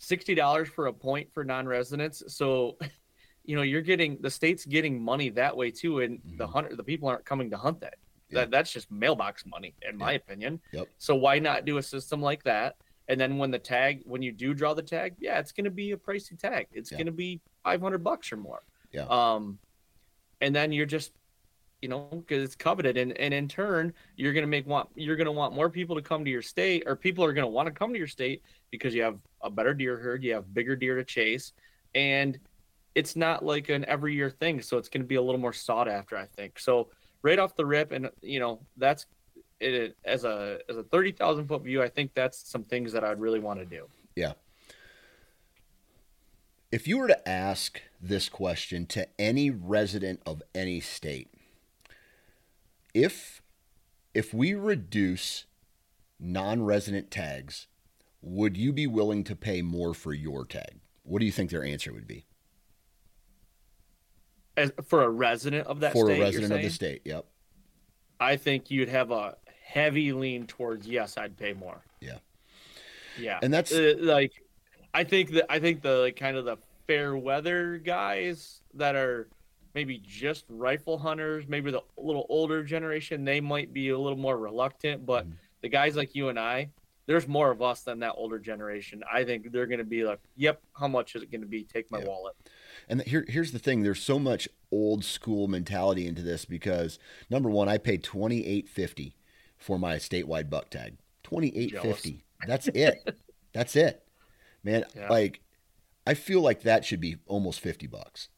[0.00, 2.24] $60 for a point for non-residents.
[2.34, 2.78] So,
[3.44, 6.00] you know, you're getting the state's getting money that way too.
[6.00, 6.52] And the Mhm.
[6.52, 7.94] hunter, the people aren't coming to hunt that.
[8.28, 8.40] Yeah.
[8.40, 10.60] That that's just mailbox money, in my opinion.
[10.72, 10.88] Yep.
[10.98, 12.74] So why not do a system like that?
[13.06, 15.70] And then when the tag, when you do draw the tag, yeah, it's going to
[15.70, 16.66] be a pricey tag.
[16.72, 16.98] It's Yeah.
[16.98, 18.64] going to be 500 bucks or more.
[18.90, 19.06] Yeah.
[19.08, 19.60] Um,
[20.42, 21.12] and then you're just,
[21.80, 25.16] you know, because it's coveted, and and in turn, you're going to make want you're
[25.16, 27.50] going to want more people to come to your state, or people are going to
[27.50, 30.52] want to come to your state because you have a better deer herd, you have
[30.52, 31.52] bigger deer to chase,
[31.94, 32.38] and
[32.94, 34.60] it's not like an every year thing.
[34.60, 36.58] So it's going to be a little more sought after, I think.
[36.58, 36.90] So
[37.22, 39.06] right off the rip, and you know, that's
[39.60, 41.82] it as a as a thirty thousand foot view.
[41.82, 43.86] I think that's some things that I'd really want to do.
[44.14, 44.32] Yeah.
[46.72, 51.28] If you were to ask this question to any resident of any state,
[52.94, 53.42] if
[54.14, 55.44] if we reduce
[56.18, 57.66] non-resident tags,
[58.22, 60.80] would you be willing to pay more for your tag?
[61.02, 62.24] What do you think their answer would be?
[64.56, 67.26] As for a resident of that for state, a resident of the state, yep.
[68.20, 71.82] I think you'd have a heavy lean towards yes, I'd pay more.
[72.00, 72.18] Yeah.
[73.18, 74.41] Yeah, And that's- Uh, like,
[74.94, 79.28] I think that I think the like kind of the fair weather guys that are
[79.74, 84.36] maybe just rifle hunters, maybe the little older generation, they might be a little more
[84.36, 85.06] reluctant.
[85.06, 85.32] But Mhm.
[85.62, 86.70] the guys like you and I,
[87.06, 89.02] there's more of us than that older generation.
[89.10, 91.64] I think they're going to be like, "Yep, how much is it going to be?
[91.64, 92.06] Take my Yeah.
[92.06, 92.34] wallet."
[92.88, 96.98] And here, here's the thing: there's so much old school mentality into this because
[97.30, 99.16] number one, I paid twenty eight fifty
[99.56, 100.98] for my statewide buck tag.
[101.22, 102.24] Twenty eight fifty.
[102.46, 103.16] That's it.
[103.52, 104.02] That's it,
[104.62, 104.84] man.
[104.96, 105.08] Yeah.
[105.08, 105.40] Like,
[106.06, 108.28] I feel like that should be almost fifty bucks,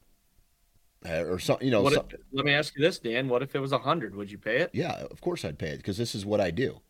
[1.07, 1.65] uh, or something.
[1.65, 3.27] You know, some- if, let me ask you this, Dan.
[3.29, 4.15] What if it was a hundred?
[4.15, 4.71] Would you pay it?
[4.73, 6.81] yeah, of course I'd pay it because this is what I do.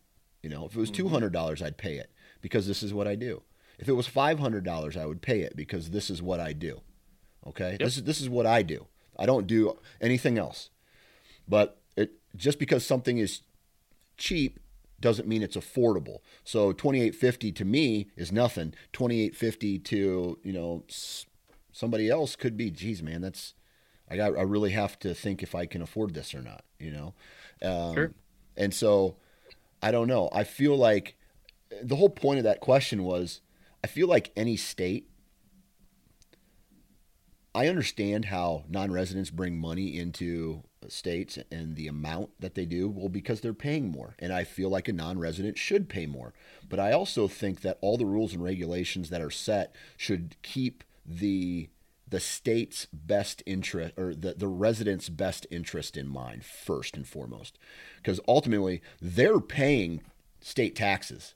[0.43, 0.95] You know, if it was Mhm.
[0.95, 2.11] two hundred dollars, I'd pay it
[2.41, 3.43] because this is what I do.
[3.79, 6.53] If it was five hundred dollars, I would pay it because this is what I
[6.53, 6.81] do.
[7.47, 8.87] Okay, this is this is what I do.
[9.17, 10.69] I don't do anything else.
[11.47, 13.41] But it just because something is
[14.17, 14.59] cheap
[14.99, 16.19] doesn't mean it's affordable.
[16.43, 18.73] So twenty eight fifty to me is nothing.
[18.93, 20.83] Twenty eight fifty to you know
[21.71, 22.71] somebody else could be.
[22.71, 23.53] Geez, man, that's
[24.09, 24.37] I got.
[24.37, 26.63] I really have to think if I can afford this or not.
[26.79, 27.13] You know,
[27.61, 28.11] um, Sure.
[28.55, 29.17] and so
[29.81, 30.29] I don't know.
[30.31, 31.17] I feel like
[31.81, 33.41] the whole point of that question was
[33.83, 35.09] I feel like any state.
[37.53, 43.09] I understand how non-residents bring money into states and the amount that they do well
[43.09, 44.15] because they're paying more.
[44.19, 46.33] And I feel like a non-resident should pay more.
[46.67, 50.83] But I also think that all the rules and regulations that are set should keep
[51.05, 51.69] the
[52.07, 57.57] the state's best interest or the, the residents' best interest in mind first and foremost.
[57.97, 60.01] Because ultimately they're paying
[60.39, 61.35] state taxes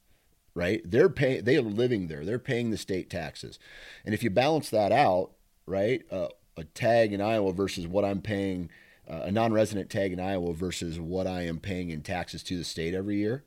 [0.56, 0.82] right?
[0.84, 2.26] They're paying they are living there.
[2.26, 3.60] They're paying the state taxes.
[4.04, 5.32] And if you balance that out
[5.70, 6.28] right uh,
[6.58, 8.70] a tag in iowa versus what i'm paying
[9.10, 12.64] uh, a non-resident tag in iowa versus what i am paying in taxes to the
[12.64, 13.44] state every year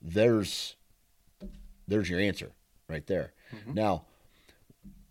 [0.00, 0.76] there's
[1.88, 2.52] there's your answer
[2.88, 3.32] right there
[3.66, 4.04] now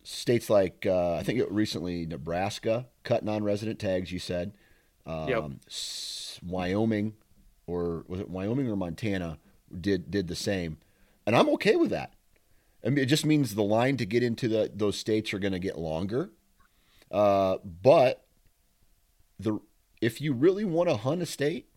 [0.04, 4.12] states like uh, I think it recently Nebraska cut non-resident tags.
[4.12, 4.52] You said
[5.06, 5.44] um, Yep.
[5.68, 7.14] S- Wyoming
[7.68, 9.38] or was it Wyoming or Montana
[9.80, 10.80] did did the same,
[11.28, 12.14] and I'm okay with that.
[12.84, 15.54] I mean, it just means the line to get into the those states are going
[15.54, 16.32] to get longer.
[17.12, 18.26] Uh, but
[19.40, 19.60] the
[20.02, 21.70] if you really want to hunt a state,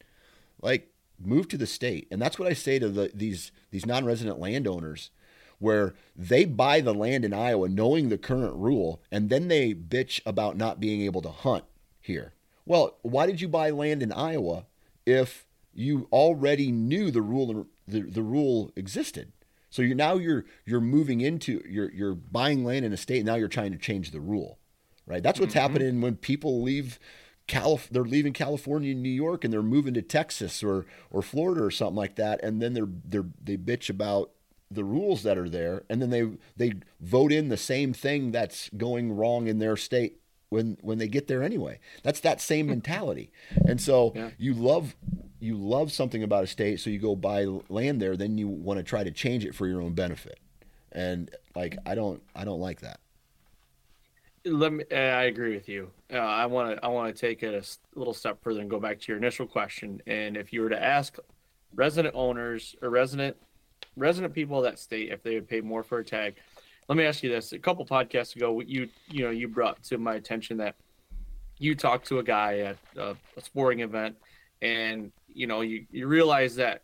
[0.60, 0.90] like
[1.22, 5.10] move to the state, and that's what I say to the, these these non-resident landowners
[5.58, 10.20] where they buy the land in Iowa knowing the current rule and then they bitch
[10.26, 11.64] about not being able to hunt
[12.00, 12.34] here.
[12.66, 14.66] Well, why did you buy land in Iowa
[15.06, 19.32] if you already knew the rule the, the rule existed?
[19.70, 23.26] So you're now you're you're moving into you're you're buying land in a state and
[23.26, 24.58] now you're trying to change the rule.
[25.06, 25.22] Right?
[25.22, 25.60] That's what's mm-hmm.
[25.60, 26.98] happening when people leave
[27.46, 31.62] Calif- they're leaving California and New York and they're moving to Texas or or Florida
[31.62, 34.30] or something like that and then they're they're they bitch about
[34.70, 36.26] the rules that are there and then they
[36.56, 41.06] they vote in the same thing that's going wrong in their state when when they
[41.06, 43.30] get there anyway that's that same mentality
[43.66, 44.30] and so Yeah.
[44.38, 44.96] you love
[45.40, 48.78] you love something about a state, so you go buy land there, then you want
[48.78, 50.38] to try to change it for your own benefit.
[50.90, 53.00] And like I don't I don't like that.
[54.46, 54.84] Let me.
[54.92, 55.90] uh, I agree with you.
[56.12, 56.84] Uh, I want to.
[56.84, 59.46] I want to take it a little step further and go back to your initial
[59.46, 60.02] question.
[60.06, 61.16] And if you were to ask
[61.74, 63.36] resident owners or resident
[63.96, 66.34] resident people of that state if they would pay more for a tag,
[66.88, 69.96] let me ask you this: a couple podcasts ago, you you know you brought to
[69.96, 70.74] my attention that
[71.58, 74.14] you talked to a guy at a, a sporting event,
[74.60, 76.82] and you know you you realize that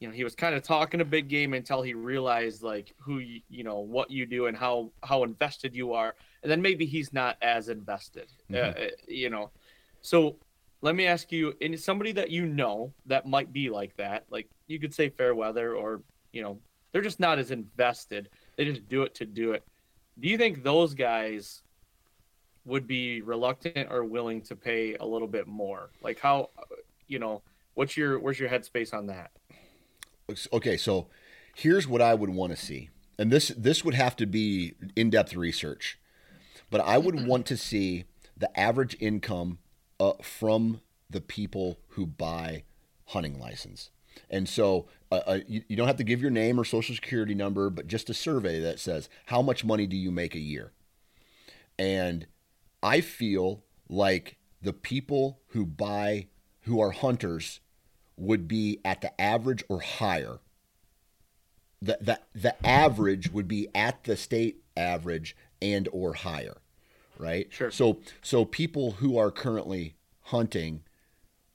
[0.00, 3.18] you know he was kind of talking a big game until he realized like who
[3.18, 6.14] you, you know what you do and how how invested you are
[6.44, 8.74] and then maybe he's not as invested uh, uh,
[9.08, 9.50] you know.
[10.02, 10.36] So
[10.82, 14.48] let me ask you and somebody that you know that might be like that like
[14.68, 16.60] you could say fair weather or you know
[16.92, 18.28] they're just not as invested.
[18.56, 19.64] They just do it to do it.
[20.20, 21.62] Do you think those guys
[22.64, 25.90] would be reluctant or willing to pay a little bit more?
[26.02, 26.50] Like how
[27.08, 27.42] you know
[27.74, 29.32] what's your where's your headspace on that?
[30.52, 31.08] Okay, so
[31.54, 32.90] here's what I would want to see.
[33.18, 35.98] And this this would have to be in-depth research.
[36.74, 38.02] But I would want to see
[38.36, 39.58] the average income
[40.00, 42.64] uh, from the people who buy
[43.04, 43.90] hunting license.
[44.28, 47.32] And so uh, uh, you, you don't have to give your name or social security
[47.32, 50.72] number, but just a survey that says how much money do you make a year?
[51.78, 52.26] And
[52.82, 56.26] I feel like the people who buy
[56.62, 57.60] who are hunters
[58.16, 60.40] would be at the average or higher.
[61.80, 66.56] The, the, the average would be at the state average and or higher,
[67.24, 67.46] right?
[67.50, 67.70] Sure.
[67.70, 69.96] So so people who are currently
[70.34, 70.82] hunting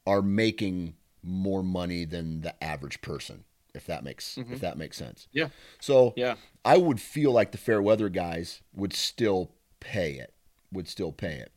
[0.05, 3.43] are making more money than the average person,
[3.75, 5.27] if that makes if that makes sense.
[5.31, 5.49] yeah
[5.79, 10.33] So yeah I would feel like the fair weather guys would still pay it,
[10.71, 11.51] would still pay it,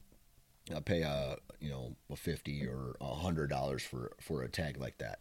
[0.74, 4.78] uh, pay a you know a fifty or a hundred dollars for for a tag
[4.78, 5.20] like that.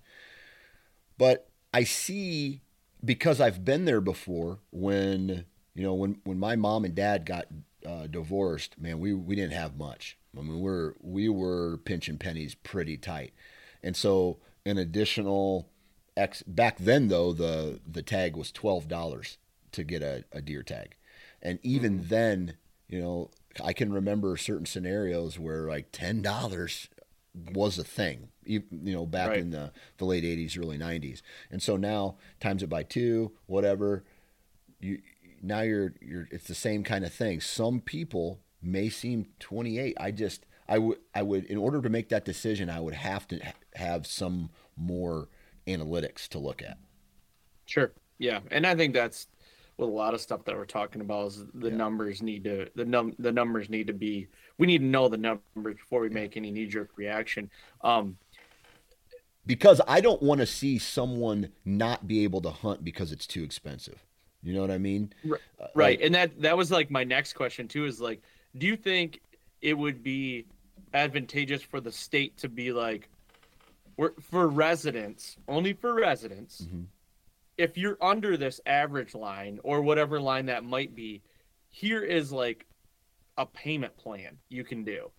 [1.17, 2.61] But I see
[3.03, 7.45] because I've been there before when you know when when my mom and dad got
[7.85, 10.17] uh, divorced, man, we we didn't have much.
[10.37, 13.33] I mean, we're we were pinching pennies pretty tight,
[13.83, 15.67] and so an additional
[16.17, 19.37] X back then though the the tag was twelve dollars
[19.71, 20.95] to get a, a deer tag,
[21.41, 22.55] and even then,
[22.89, 23.31] you know,
[23.63, 26.89] I can remember certain scenarios where like ten dollars
[27.53, 29.39] was a thing, you, you know, back Right.
[29.39, 34.03] in the, the late '80s, early '90s, and so now times it by two, whatever.
[34.79, 34.99] You
[35.41, 37.41] now you're you're it's the same kind of thing.
[37.41, 39.97] Some people may seem 28.
[39.99, 43.27] I just I would I would in order to make that decision, I would have
[43.29, 45.29] to ha- have some more
[45.67, 46.77] analytics to look at.
[47.65, 47.91] Sure.
[48.17, 49.27] Yeah, and I think that's
[49.77, 51.75] with a lot of stuff that we're talking about is the Yeah.
[51.75, 54.27] numbers need to the num the numbers need to be
[54.57, 57.49] we need to know the numbers before we make any knee jerk reaction.
[57.81, 58.17] Um,
[59.45, 63.43] because I don't want to see someone not be able to hunt because it's too
[63.43, 64.05] expensive.
[64.43, 65.13] You know what I mean?
[65.23, 65.41] Right.
[65.59, 67.85] Uh, right, like- and that that was like my next question too.
[67.85, 68.21] Is like,
[68.57, 69.21] do you think
[69.61, 70.45] it would be
[70.93, 73.09] advantageous for the state to be like,
[73.97, 76.61] we're, for residents only for residents?
[76.61, 76.85] Mhm.
[77.57, 81.21] If you're under this average line or whatever line that might be,
[81.69, 82.65] here is like
[83.37, 85.11] a payment plan you can do,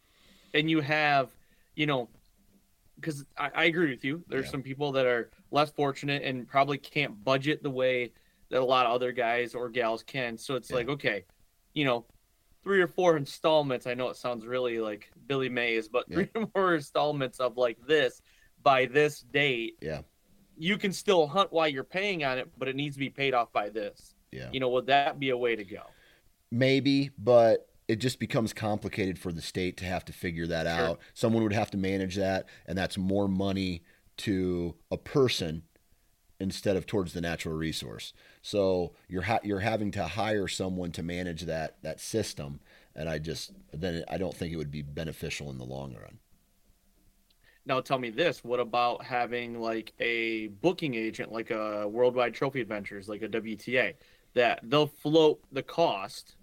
[0.53, 1.31] and you have,
[1.77, 2.09] you know,
[2.97, 4.25] because I, I agree with you.
[4.29, 4.51] There's Yeah.
[4.51, 8.13] some people that are less fortunate and probably can't budget the way
[8.53, 10.37] that a lot of other guys or gals can.
[10.37, 10.77] So it's Yeah.
[10.77, 11.25] like, okay,
[11.73, 12.05] you know,
[12.63, 13.87] three or four installments.
[13.87, 16.17] I know it sounds really like Billy Mays, but Yeah.
[16.17, 18.21] three or four installments of like this
[18.63, 20.03] by this date, Yeah.
[20.57, 23.33] you can still hunt while you're paying on it, but it needs to be paid
[23.33, 24.15] off by this.
[24.31, 24.51] Yeah.
[24.53, 25.85] You know, would that be a way to go?
[26.51, 30.89] Maybe, but it just becomes complicated for the state to have to figure that Sure.
[30.91, 31.01] out.
[31.15, 33.83] Someone would have to manage that, and that's more money
[34.19, 35.63] to a person
[36.43, 38.13] instead of towards the natural resource.
[38.43, 42.61] So you're ha- you're having to hire someone to manage that that system,
[42.95, 46.19] and I just then I don't think it would be beneficial in the long run.
[47.65, 52.61] Now tell me this, what about having like a booking agent like a Worldwide Trophy
[52.61, 53.95] Adventures, like a WTA,
[54.35, 56.35] that they'll float the cost,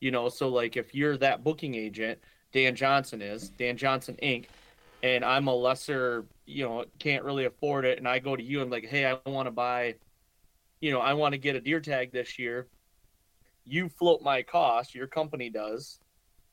[0.00, 2.18] you know, so like if you're that booking agent,
[2.52, 4.46] Dan Johnson is, Dan Johnson Inc.,
[5.02, 8.62] and I'm a lesser, you know, can't really afford it, and I go to you
[8.62, 9.96] and like, hey, I want to buy,
[10.80, 12.68] you know, I want to get a deer tag this year.
[13.64, 16.00] You float my cost, your company does,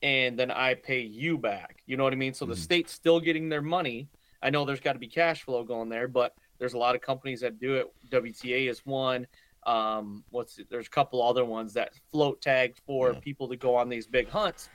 [0.02, 1.78] and then I pay you back.
[1.86, 2.34] You know what I mean?
[2.34, 2.56] So the Mhm.
[2.56, 4.10] state's still getting their money.
[4.42, 7.02] I know there's got to be cash flow going there, but there's a lot of
[7.02, 7.88] companies that do it.
[8.10, 9.26] WTA is one.
[9.66, 10.68] Um, what's it?
[10.70, 13.20] there's a couple other ones that float tag for Yeah.
[13.20, 14.70] people to go on these big hunts,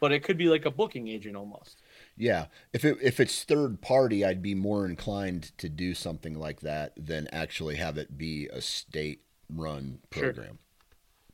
[0.00, 1.81] but it could be like a booking agent almost.
[2.16, 6.60] Yeah, if it if it's third party, I'd be more inclined to do something like
[6.60, 10.32] that than actually have it be a state run Sure.
[10.32, 10.58] program.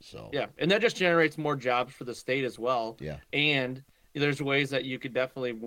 [0.00, 2.96] So Yeah, and that just generates more jobs for the state as well.
[3.00, 3.82] yeah, And
[4.14, 5.58] there's ways that you could definitely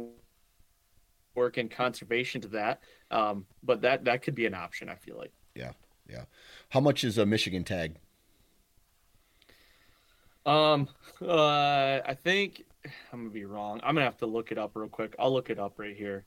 [1.36, 2.82] work in conservation to that.
[3.12, 4.88] Um, but that that could be an option.
[4.90, 5.34] I feel like.
[5.56, 5.74] yeah,
[6.10, 6.24] yeah.
[6.70, 7.98] How much is a Michigan tag?
[10.46, 10.88] Um,
[11.22, 13.80] uh, I think I'm gonna be wrong.
[13.84, 15.16] I'm gonna have to look it up real quick.
[15.20, 16.26] I'll look it up right here.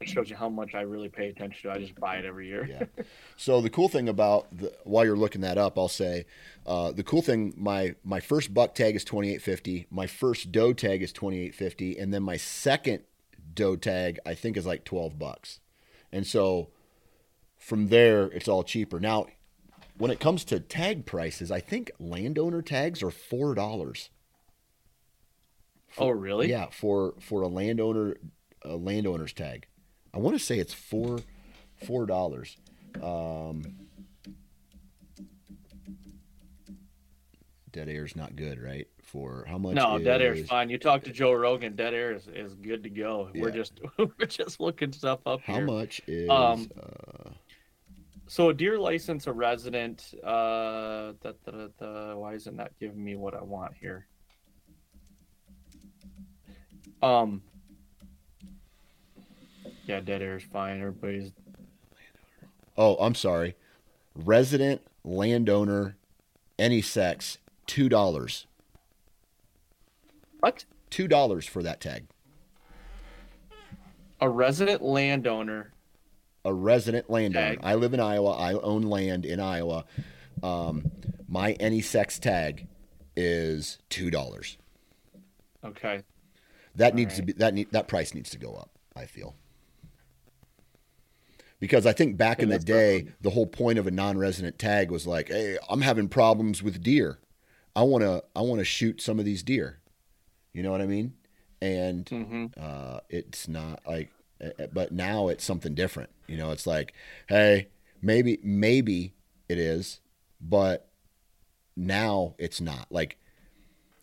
[0.00, 1.76] It shows you how much I really pay attention to.
[1.76, 2.66] I just buy it every year.
[2.66, 3.04] Yeah.
[3.36, 6.24] So the cool thing about the, while you're looking that up, I'll say
[6.66, 11.02] uh, the cool thing my my first buck tag is 2850, my first doe tag
[11.02, 13.02] is 2850, and then my second
[13.54, 15.60] doe tag I think is like 12 bucks.
[16.10, 16.68] And so
[17.58, 19.00] from there it's all cheaper.
[19.00, 19.26] Now
[20.00, 24.08] when it comes to tag prices, I think landowner tags are four dollars.
[25.98, 26.48] Oh, really?
[26.48, 28.16] Yeah, for for a landowner
[28.62, 29.66] a landowner's tag.
[30.14, 31.20] I want to say it's four
[31.84, 32.56] four dollars.
[33.02, 33.62] Um,
[37.70, 38.88] dead air's not good, right?
[39.02, 39.74] For how much?
[39.74, 40.70] No, dead air's is- fine.
[40.70, 43.28] You talk to Joe Rogan, dead air is, is good to go.
[43.34, 45.66] We're just we're just looking stuff up How here.
[45.66, 46.30] much is?
[46.30, 47.30] Um, uh,
[48.30, 50.14] So a deer license, a resident.
[50.22, 54.06] Uh, da, da, da, why isn't that giving me what I want here?
[57.02, 57.42] Um.
[59.84, 60.78] Yeah, dead air is fine.
[60.78, 61.32] Everybody's
[62.78, 63.56] oh, I'm sorry.
[64.14, 65.96] Resident landowner,
[66.56, 68.46] any sex, two dollars.
[70.38, 70.64] what?
[70.88, 72.06] Two dollars for that tag.
[74.20, 75.72] A resident landowner.
[76.44, 77.56] A resident landowner.
[77.56, 77.60] Tag.
[77.62, 78.30] I live in Iowa.
[78.32, 79.84] I own land in Iowa.
[80.42, 80.90] Um,
[81.28, 82.66] my any sex tag
[83.16, 84.56] is two dollars.
[85.64, 86.02] Okay.
[86.76, 88.70] That needs to be that need, that price needs to go up.
[88.96, 89.34] I feel
[91.58, 94.58] because I think back Okay, in the day, definitely- the whole point of a non-resident
[94.58, 97.18] tag was like, "Hey, I'm having problems with deer.
[97.76, 99.80] I want to I want to shoot some of these deer."
[100.52, 101.14] You know what I mean?
[101.60, 104.10] And hmm uh, it's not like
[104.42, 106.92] uh, but now it's something different you know it's like
[107.28, 107.68] hey
[108.00, 109.12] maybe maybe
[109.48, 110.00] it is
[110.40, 110.88] but
[111.76, 113.16] now it's not like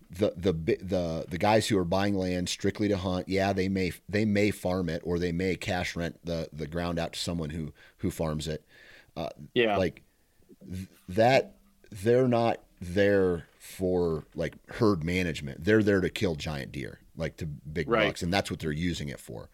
[0.10, 3.92] the the the the guys who are buying land strictly to hunt yeah they may
[4.08, 7.50] they may farm it or they may cash rent the the ground out to someone
[7.50, 8.64] who who farms it
[9.18, 9.78] uh, Yeah.
[9.78, 10.04] like
[10.66, 11.56] th- that
[11.92, 17.46] they're not there for like herd management they're there to kill giant deer like to
[17.46, 18.06] big Right.
[18.08, 19.50] bucks and that's what they're using it for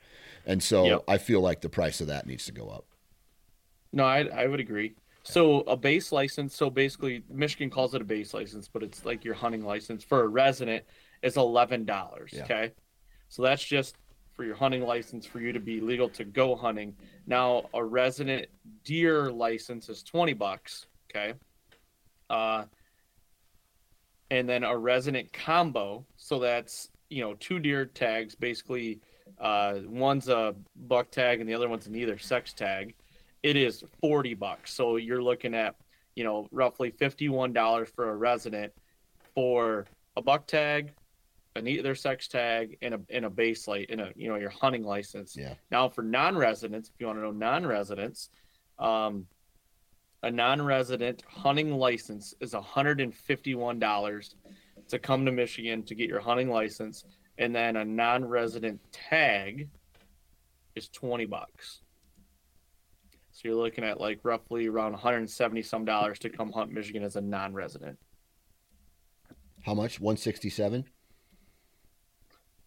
[0.45, 1.03] and so Yep.
[1.07, 2.85] i feel like the price of that needs to go up
[3.93, 4.95] No, I I would agree.
[5.25, 9.23] So a base license, so basically Michigan calls it a base license, but it's like
[9.23, 10.83] your hunting license for a resident
[11.21, 12.31] is eleven dollars.
[12.33, 12.43] Yeah.
[12.43, 12.71] Okay.
[13.29, 13.95] So that's just
[14.33, 16.95] for your hunting license for you to be legal to go hunting.
[17.27, 18.47] Now a resident
[18.83, 20.87] deer license is twenty bucks.
[21.09, 21.35] Okay.
[22.29, 22.65] Uh
[24.31, 28.99] and then a resident combo, so that's you know, two deer tags, basically
[29.43, 30.55] uh one's a
[30.87, 32.95] buck tag and the other one's an either sex tag
[33.43, 34.73] it is 40 bucks.
[34.73, 35.75] So you're looking at,
[36.15, 38.71] you know, roughly $51 for a resident
[39.35, 39.85] for
[40.15, 40.93] a buck tag,
[41.55, 44.49] an either sex tag, and a and a base light in a you know your
[44.49, 45.35] hunting license.
[45.37, 45.53] Yeah.
[45.69, 48.29] Now for non-residents, if you want to know non-residents,
[48.79, 49.27] um,
[50.23, 54.35] a non-resident hunting license is $151
[54.87, 57.05] to come to Michigan to get your hunting license,
[57.37, 59.69] and then a non-resident tag
[60.75, 61.81] is 20 bucks.
[63.31, 67.15] So you're looking at like roughly around 170 some dollars to come hunt Michigan as
[67.15, 67.97] a non-resident.
[69.63, 70.85] how much 167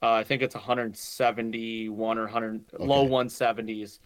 [0.03, 3.99] Uh, I think it's 171 or 100 low 170s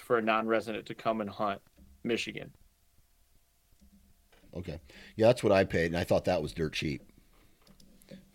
[0.00, 1.60] for a non-resident to come and hunt
[2.04, 2.50] Michigan.
[4.56, 4.80] okay
[5.16, 7.02] yeah that's what i paid and i thought that was dirt cheap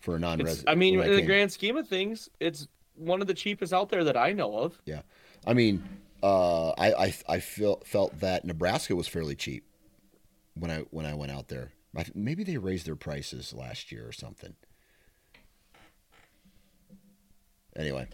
[0.08, 3.34] for a non-resident I mean, in the grand scheme of things, it's one of the
[3.34, 4.80] cheapest out there that I know of.
[4.86, 5.02] Yeah,
[5.46, 5.86] I mean,
[6.22, 9.64] uh, I I I felt felt that Nebraska was fairly cheap
[10.54, 11.72] when I when I went out there.
[12.14, 14.54] Maybe they raised their prices last year or something.
[17.76, 18.08] Anyway,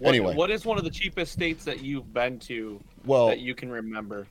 [0.00, 3.40] What, anyway, what is one of the cheapest states that you've been to well, that
[3.40, 4.26] you can remember?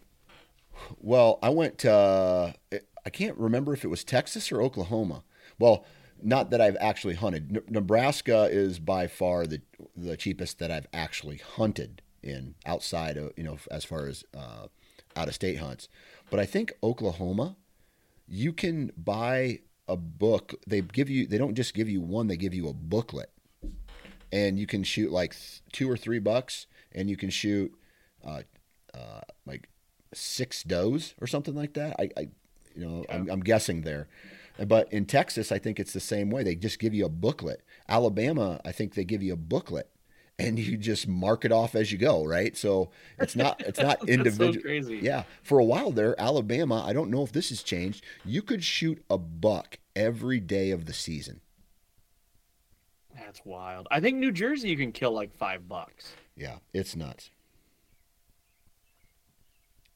[1.00, 5.24] well, I went to I can't remember if it was Texas or Oklahoma.
[5.58, 5.86] Well,
[6.22, 7.52] not that I've actually hunted.
[7.52, 9.62] Ne- Nebraska is by far the
[9.96, 14.68] the cheapest that I've actually hunted in outside of you know as far as uh,
[15.16, 15.88] out of state hunts.
[16.30, 17.56] But I think Oklahoma,
[18.28, 20.56] you can buy a book.
[20.68, 22.28] They give you they don't just give you one.
[22.28, 23.32] They give you a booklet
[24.32, 27.74] and you can shoot like th- two or three bucks, and you can shoot
[28.26, 28.42] uh,
[28.94, 29.70] uh, like
[30.14, 31.96] six does or something like that.
[32.00, 32.28] I, I
[32.76, 34.08] you know, I'm, I'm guessing there.
[34.66, 36.44] But in Texas, I think it's the same way.
[36.44, 37.62] They just give you a booklet.
[37.88, 39.90] Alabama, I think they give you a booklet,
[40.40, 42.56] and you just mark it off as you go, right?
[42.58, 42.90] So
[43.20, 44.54] it's not it's not That's individual.
[44.54, 44.98] so crazy.
[44.98, 46.84] Yeah, for a while there, Alabama.
[46.86, 48.04] I don't know if this has changed.
[48.26, 51.42] You could shoot a buck every day of the season.
[53.16, 53.88] That's wild.
[53.92, 56.14] I think New Jersey you can kill like five bucks.
[56.36, 57.30] Yeah, it's nuts.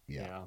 [0.08, 0.22] Yeah.
[0.22, 0.42] Yeah.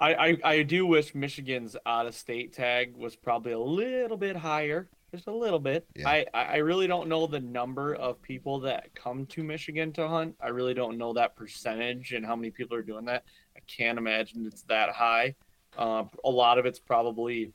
[0.00, 4.34] I, I I do wish Michigan's out of state tag was probably a little bit
[4.34, 5.86] higher, just a little bit.
[5.94, 6.08] Yeah.
[6.08, 10.36] I I really don't know the number of people that come to Michigan to hunt.
[10.40, 13.24] I really don't know that percentage and how many people are doing that.
[13.54, 15.34] I can't imagine it's that high.
[15.76, 17.52] Uh, a lot of it's probably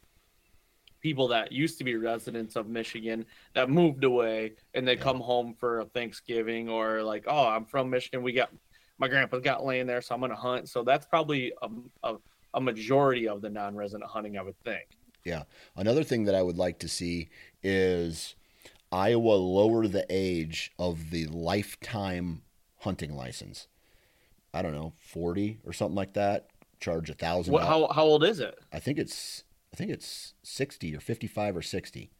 [1.01, 5.53] people that used to be residents of Michigan that moved away and they come home
[5.59, 8.23] for a Thanksgiving or like, oh, I'm from Michigan.
[8.23, 8.49] We got
[8.97, 10.69] my grandpa's got land there, so I'm gonna hunt.
[10.69, 11.69] So that's probably a,
[12.03, 12.15] a,
[12.55, 14.87] a majority of the non-resident hunting, I would think.
[15.23, 15.43] Yeah.
[15.75, 17.29] Another thing that I would like to see
[17.61, 18.35] is
[18.91, 22.43] Iowa lower the age of the lifetime
[22.79, 23.67] hunting license.
[24.53, 26.47] I don't know, 40 or something like that.
[26.79, 27.53] Charge a thousand.
[27.53, 28.57] What, how how old is it?
[28.71, 29.43] I think it's
[29.73, 32.11] I think it's 60 or 55 or 60.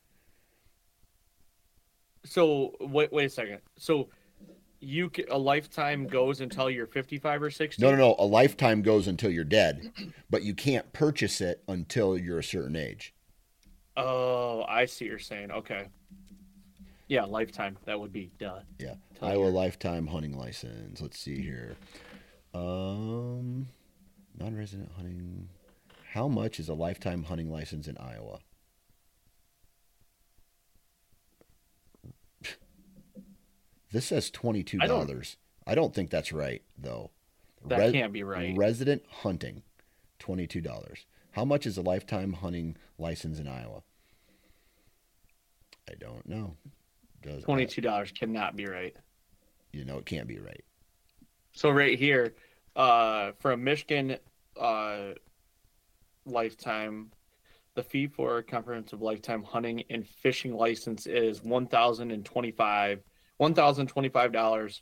[2.24, 3.60] So wait wait a second.
[3.78, 4.10] So
[4.86, 7.82] you a lifetime goes until you're 55 or 60.
[7.82, 8.16] No, no, no.
[8.20, 9.92] A lifetime goes until you're dead,
[10.30, 13.14] but you can't purchase it until you're a certain age.
[13.98, 15.06] Oh, I see.
[15.06, 15.88] what You're saying okay.
[17.08, 17.78] Yeah, lifetime.
[17.86, 18.60] That would be duh.
[18.80, 18.96] Yeah.
[19.22, 21.02] Iowa lifetime hunting license.
[21.02, 21.76] Let's see here.
[22.54, 23.68] Um,
[24.38, 25.50] non-resident hunting.
[26.14, 28.40] How much is a lifetime hunting license in Iowa?
[33.92, 35.38] This says twenty two dollars.
[35.68, 37.12] I don't think that's right though.
[37.68, 38.56] That Re- can't be right.
[38.56, 39.64] Resident hunting,
[40.20, 41.06] twenty-two dollars.
[41.32, 43.82] How much is a lifetime hunting license in Iowa?
[45.90, 46.56] I don't know.
[47.22, 48.96] Does Twenty-two dollars cannot be right.
[49.72, 50.64] You know, it can't be right.
[51.54, 52.36] So right here,
[52.76, 54.18] uh, for a Michigan
[54.60, 55.14] uh,
[56.26, 57.12] lifetime,
[57.74, 61.68] the fee for a comprehensive lifetime hunting and fishing license is one
[63.40, 64.82] thousand and twenty-five, one thousand twenty-five dollars,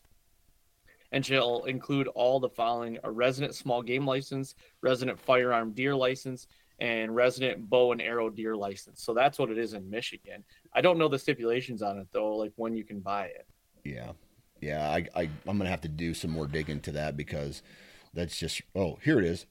[1.11, 6.47] and shall include all the following: a resident small game license, resident firearm deer license,
[6.79, 9.03] and resident bow and arrow deer license.
[9.03, 10.43] So that's what it is in Michigan.
[10.73, 13.47] I don't know the stipulations on it though, like when you can buy it.
[13.83, 14.11] Yeah,
[14.61, 14.89] yeah.
[14.89, 17.61] I, I I'm gonna have to do some more digging to that because
[18.13, 18.61] that's just.
[18.75, 19.45] Oh, here it is.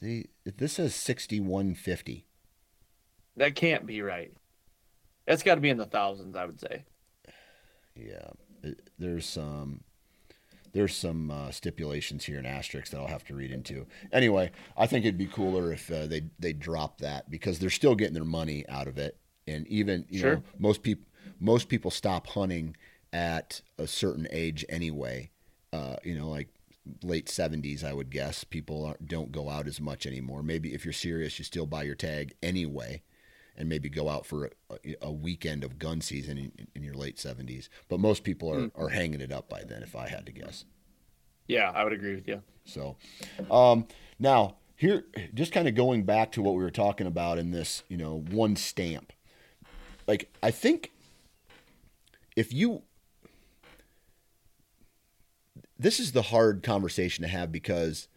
[0.00, 2.26] See, this says sixty one fifty.
[3.36, 4.32] That can't be right.
[5.26, 6.84] That's got to be in the thousands, I would say.
[7.94, 8.30] Yeah,
[8.62, 9.80] it, there's some
[10.72, 13.86] there's some uh, stipulations here in asterisks that I'll have to read into.
[14.12, 17.94] Anyway, I think it'd be cooler if uh, they they drop that because they're still
[17.94, 21.06] getting their money out of it, and even you know most people
[21.38, 22.76] most people stop hunting
[23.12, 25.30] at a certain age anyway.
[25.72, 26.48] Uh, you know, like
[27.04, 28.42] late 70s, I would guess.
[28.42, 30.42] People aren't, don't go out as much anymore.
[30.42, 33.02] Maybe if you're serious, you still buy your tag anyway
[33.56, 37.16] and maybe go out for a, a weekend of gun season in, in your late
[37.16, 37.68] 70s.
[37.88, 40.64] But most people are, are hanging it up by then, if I had to guess.
[41.46, 42.42] Yeah, I would agree with you.
[42.64, 42.96] So,
[43.50, 43.86] um,
[44.18, 47.82] now here, just kind of going back to what we were talking about in this,
[47.88, 49.12] you know, one stamp.
[50.06, 50.92] Like, I think
[52.34, 52.82] if you,
[55.78, 58.08] this is the hard conversation to have because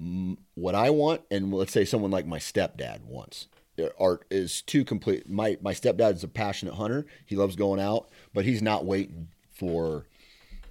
[0.00, 3.48] mm, what I want, and let's say someone like my stepdad wants,
[3.98, 5.28] are is too complete.
[5.28, 7.06] My my stepdad is a passionate hunter.
[7.26, 10.06] He loves going out, but he's not waiting for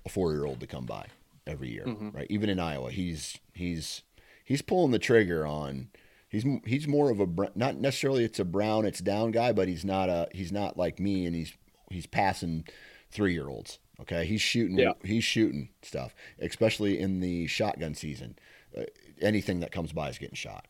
[0.06, 1.08] a four year old to come by
[1.48, 2.28] every year, right?
[2.30, 4.04] Even in Iowa, he's he's
[4.44, 5.90] he's pulling the trigger on.
[6.30, 9.84] He's he's more of a not necessarily it's a brown it's down guy, but he's
[9.84, 11.54] not a he's not like me, and he's
[11.90, 12.66] he's passing
[13.12, 13.80] three year olds.
[14.00, 14.94] Okay, he's shooting Yeah.
[15.04, 18.38] he's shooting stuff, especially in the shotgun season.
[18.78, 18.84] Uh,
[19.22, 20.66] anything that comes by is getting shot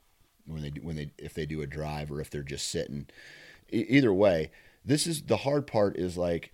[0.45, 3.07] when they do, when they if they do a drive or if they're just sitting.
[3.71, 4.51] E- either way,
[4.83, 5.97] this is the hard part.
[5.97, 6.53] Is like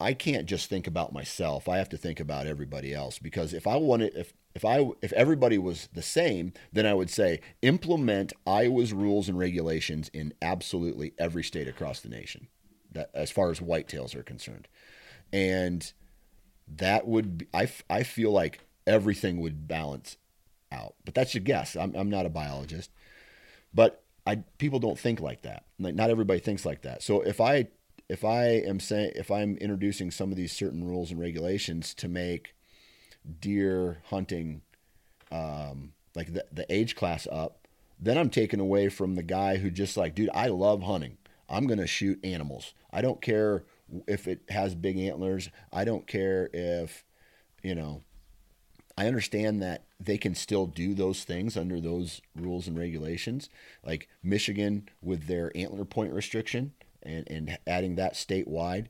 [0.00, 1.68] I can't just think about myself.
[1.68, 5.12] I have to think about everybody else because if I wanted if if I if
[5.12, 11.14] everybody was the same, then I would say implement Iowa's rules and regulations in absolutely
[11.18, 12.48] every state across the nation.
[12.92, 14.68] That as far as whitetails are concerned.
[15.32, 15.92] And
[16.66, 20.16] that would be, I feel like everything would balance
[20.72, 20.94] out.
[21.04, 21.76] But that's a guess.
[21.76, 22.90] I'm I'm not a biologist.
[23.74, 25.64] But I people don't think like that.
[25.78, 27.02] Like not everybody thinks like that.
[27.02, 27.68] So if I
[28.08, 32.08] if I am saying if I'm introducing some of these certain rules and regulations to
[32.08, 32.54] make
[33.40, 34.62] deer hunting
[35.30, 37.66] um, like the, the age class up,
[38.00, 41.18] then I'm taking away from the guy who just like, dude, I love hunting.
[41.48, 42.74] I'm gonna shoot animals.
[42.90, 43.64] I don't care
[44.06, 45.48] if it has big antlers.
[45.72, 47.04] I don't care if,
[47.62, 48.02] you know,
[48.98, 53.48] I understand that they can still do those things under those rules and regulations.
[53.84, 56.72] Like Michigan with their antler point restriction
[57.04, 58.86] and, and adding that statewide.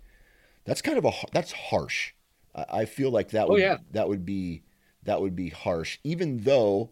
[0.64, 2.12] That's kind of a that's harsh.
[2.54, 3.76] I, I feel like that Oh, would yeah.
[3.92, 4.62] that would be
[5.02, 5.98] that would be harsh.
[6.04, 6.88] Even though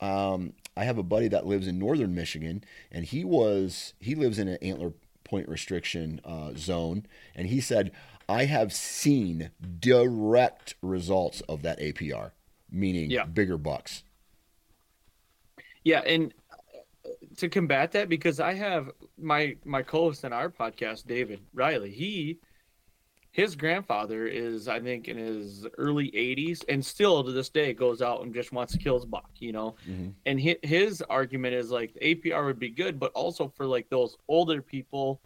[0.00, 4.40] um, I have a buddy that lives in northern Michigan, and he was he lives
[4.40, 4.92] in an antler
[5.22, 7.06] point restriction uh, zone,
[7.36, 7.92] and he said
[8.28, 12.32] I have seen direct results of that APR,
[12.76, 13.24] meaning Yeah.
[13.24, 14.04] bigger bucks.
[15.84, 21.06] Yeah, and uh, to combat that, because I have my my co-host in our podcast,
[21.06, 21.90] David Riley.
[21.90, 22.38] He,
[23.30, 28.02] his grandfather is, I think, in his early 80s, and still to this day goes
[28.02, 29.30] out and just wants to kill his buck.
[29.38, 30.14] You know, Mhm.
[30.26, 33.88] and his, his argument is like the APR would be good, but also for like
[33.88, 35.20] those older people,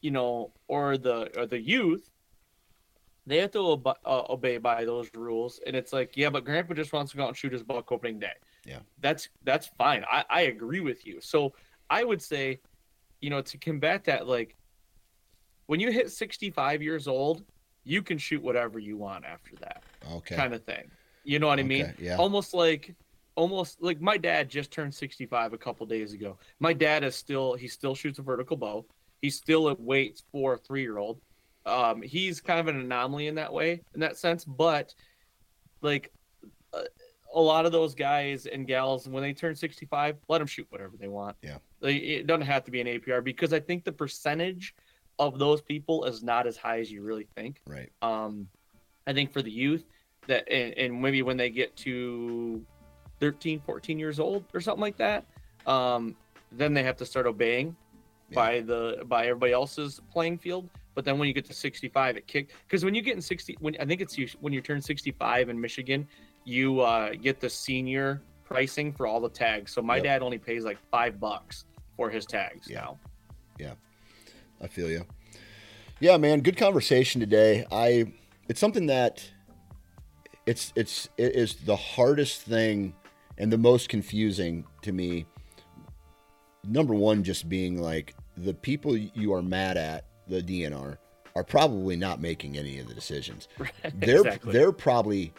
[0.00, 2.10] you know, or the or the youth.
[3.28, 6.74] They have to ob- uh, obey by those rules, and it's like, yeah, but Grandpa
[6.74, 8.32] just wants to go out and shoot his buck opening day
[8.64, 10.04] Yeah, that's that's fine.
[10.10, 11.20] I, I agree with you.
[11.20, 11.52] So
[11.90, 12.60] I would say,
[13.20, 14.56] you know, to combat that, like
[15.66, 17.44] when you hit 65 years old,
[17.84, 20.34] you can shoot whatever you want after that Okay.
[20.34, 20.90] kind of thing.
[21.24, 21.92] You know what I mean?
[21.98, 22.16] Yeah.
[22.16, 22.94] Almost like
[23.34, 26.38] almost like my dad just turned 65 a couple days ago.
[26.60, 28.86] My dad is still he still shoots a vertical bow.
[29.20, 31.20] He still waits for a three year old.
[31.68, 34.44] Um, he's kind of an anomaly in that way, in that sense.
[34.44, 34.94] But
[35.82, 36.10] like
[36.72, 36.82] uh,
[37.34, 40.96] a lot of those guys and gals, when they turn 65, let them shoot whatever
[40.98, 41.36] they want.
[41.42, 41.58] Yeah.
[41.80, 44.74] Like, it doesn't have to be an APR because I think the percentage
[45.18, 47.60] of those people is not as high as you really think.
[47.66, 47.90] Right.
[48.02, 48.48] Um,
[49.06, 49.84] I think for the youth
[50.26, 52.64] that, and, and maybe when they get to
[53.20, 55.24] 13, 14 years old or something like that,
[55.66, 56.16] um,
[56.52, 57.76] then they have to start obeying
[58.30, 58.34] Yeah.
[58.34, 60.68] by the by everybody else's playing field.
[60.98, 63.56] But then when you get to 65, it kick because when you get in 60,
[63.60, 66.08] when I think it's you when you turn 65 in Michigan,
[66.42, 69.72] you uh, get the senior pricing for all the tags.
[69.72, 70.04] So my Yep.
[70.04, 72.80] dad only pays like five bucks for his tags Yeah.
[72.80, 72.98] now.
[74.60, 75.04] I feel you.
[76.00, 77.64] Yeah, man, good conversation today.
[77.70, 78.12] I
[78.48, 79.24] it's something that
[80.46, 82.92] it's it's it is the hardest thing
[83.38, 85.26] and the most confusing to me.
[86.64, 90.98] Number one, just being like the people you are mad at, the DNR,
[91.34, 93.48] are probably not making any of the decisions.
[93.94, 94.52] They're Exactly.
[94.52, 95.32] they're probably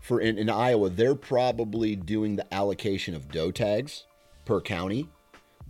[0.00, 4.04] for in, in Iowa, they're probably doing the allocation of doe tags
[4.44, 5.08] per county.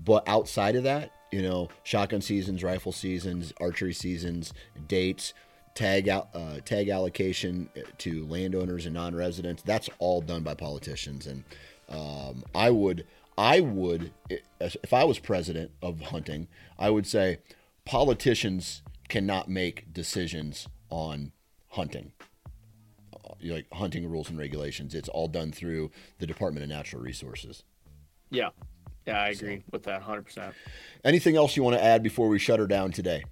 [0.04, 4.52] But outside of that, you know, shotgun seasons, rifle seasons, archery seasons,
[4.88, 5.34] dates,
[5.74, 7.68] tag out, uh, tag allocation
[7.98, 9.62] to landowners and non-residents.
[9.62, 11.26] That's all done by politicians.
[11.26, 11.44] And
[11.88, 13.06] um, I would,
[13.38, 17.38] I would, if I was president of hunting, I would say
[17.84, 21.32] politicians cannot make decisions on
[21.68, 22.12] hunting
[23.50, 24.94] like hunting rules and regulations.
[24.94, 27.64] It's all done through the Department of Natural Resources.
[28.30, 28.50] Yeah.
[29.06, 30.52] Yeah, I agree with that 100%.
[31.04, 33.24] Anything else you want to add before we shut her down today?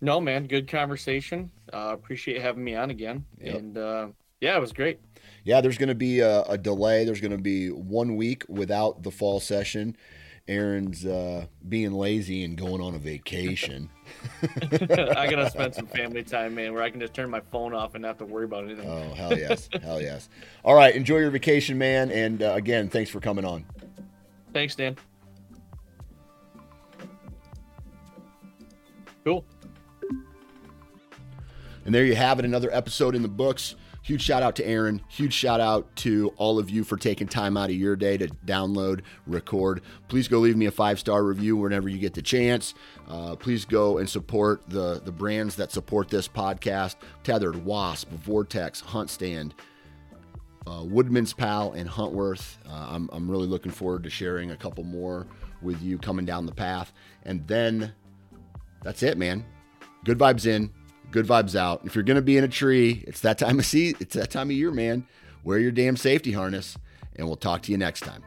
[0.00, 1.50] No, man, good conversation.
[1.72, 3.24] Uh, appreciate having me on again.
[3.40, 3.54] Yep.
[3.56, 4.08] And uh,
[4.40, 5.00] yeah, it was great.
[5.42, 7.04] Yeah, there's going to be a, a delay.
[7.04, 9.96] There's going to be one week without the fall session.
[10.48, 13.90] Aaron's uh, being lazy and going on a vacation.
[14.60, 17.94] I gotta spend some family time, man, where I can just turn my phone off
[17.94, 18.88] and not have to worry about anything.
[18.88, 19.68] Oh, hell yes.
[19.82, 20.28] hell yes.
[20.64, 20.94] All right.
[20.94, 22.12] Enjoy your vacation, man.
[22.12, 23.64] And uh, again, thanks for coming on.
[24.52, 24.96] Thanks, Dan.
[29.24, 29.44] Cool.
[31.84, 33.74] And there you have it, another episode in the books.
[34.06, 35.02] Huge shout out to Aaron.
[35.08, 38.28] Huge shout out to all of you for taking time out of your day to
[38.46, 39.82] download, record.
[40.06, 42.74] Please go leave me a five star review whenever you get the chance.
[43.08, 48.80] Uh, please go and support the, the brands that support this podcast Tethered, Wasp, Vortex,
[48.80, 49.54] HuntStand,
[50.68, 52.58] uh, Woodman's Pal, and Huntworth.
[52.64, 55.26] Uh, I'm, I'm really looking forward to sharing a couple more
[55.62, 56.92] with you coming down the path.
[57.24, 57.92] And then
[58.84, 59.44] that's it, man.
[60.04, 60.70] Good vibes in,
[61.10, 61.82] good vibes out.
[61.84, 64.30] If you're going to be in a tree, it's that time of season, it's that
[64.30, 65.06] time of year, man.
[65.44, 66.76] Wear your damn safety harness,
[67.14, 68.22] and we'll talk to you next time.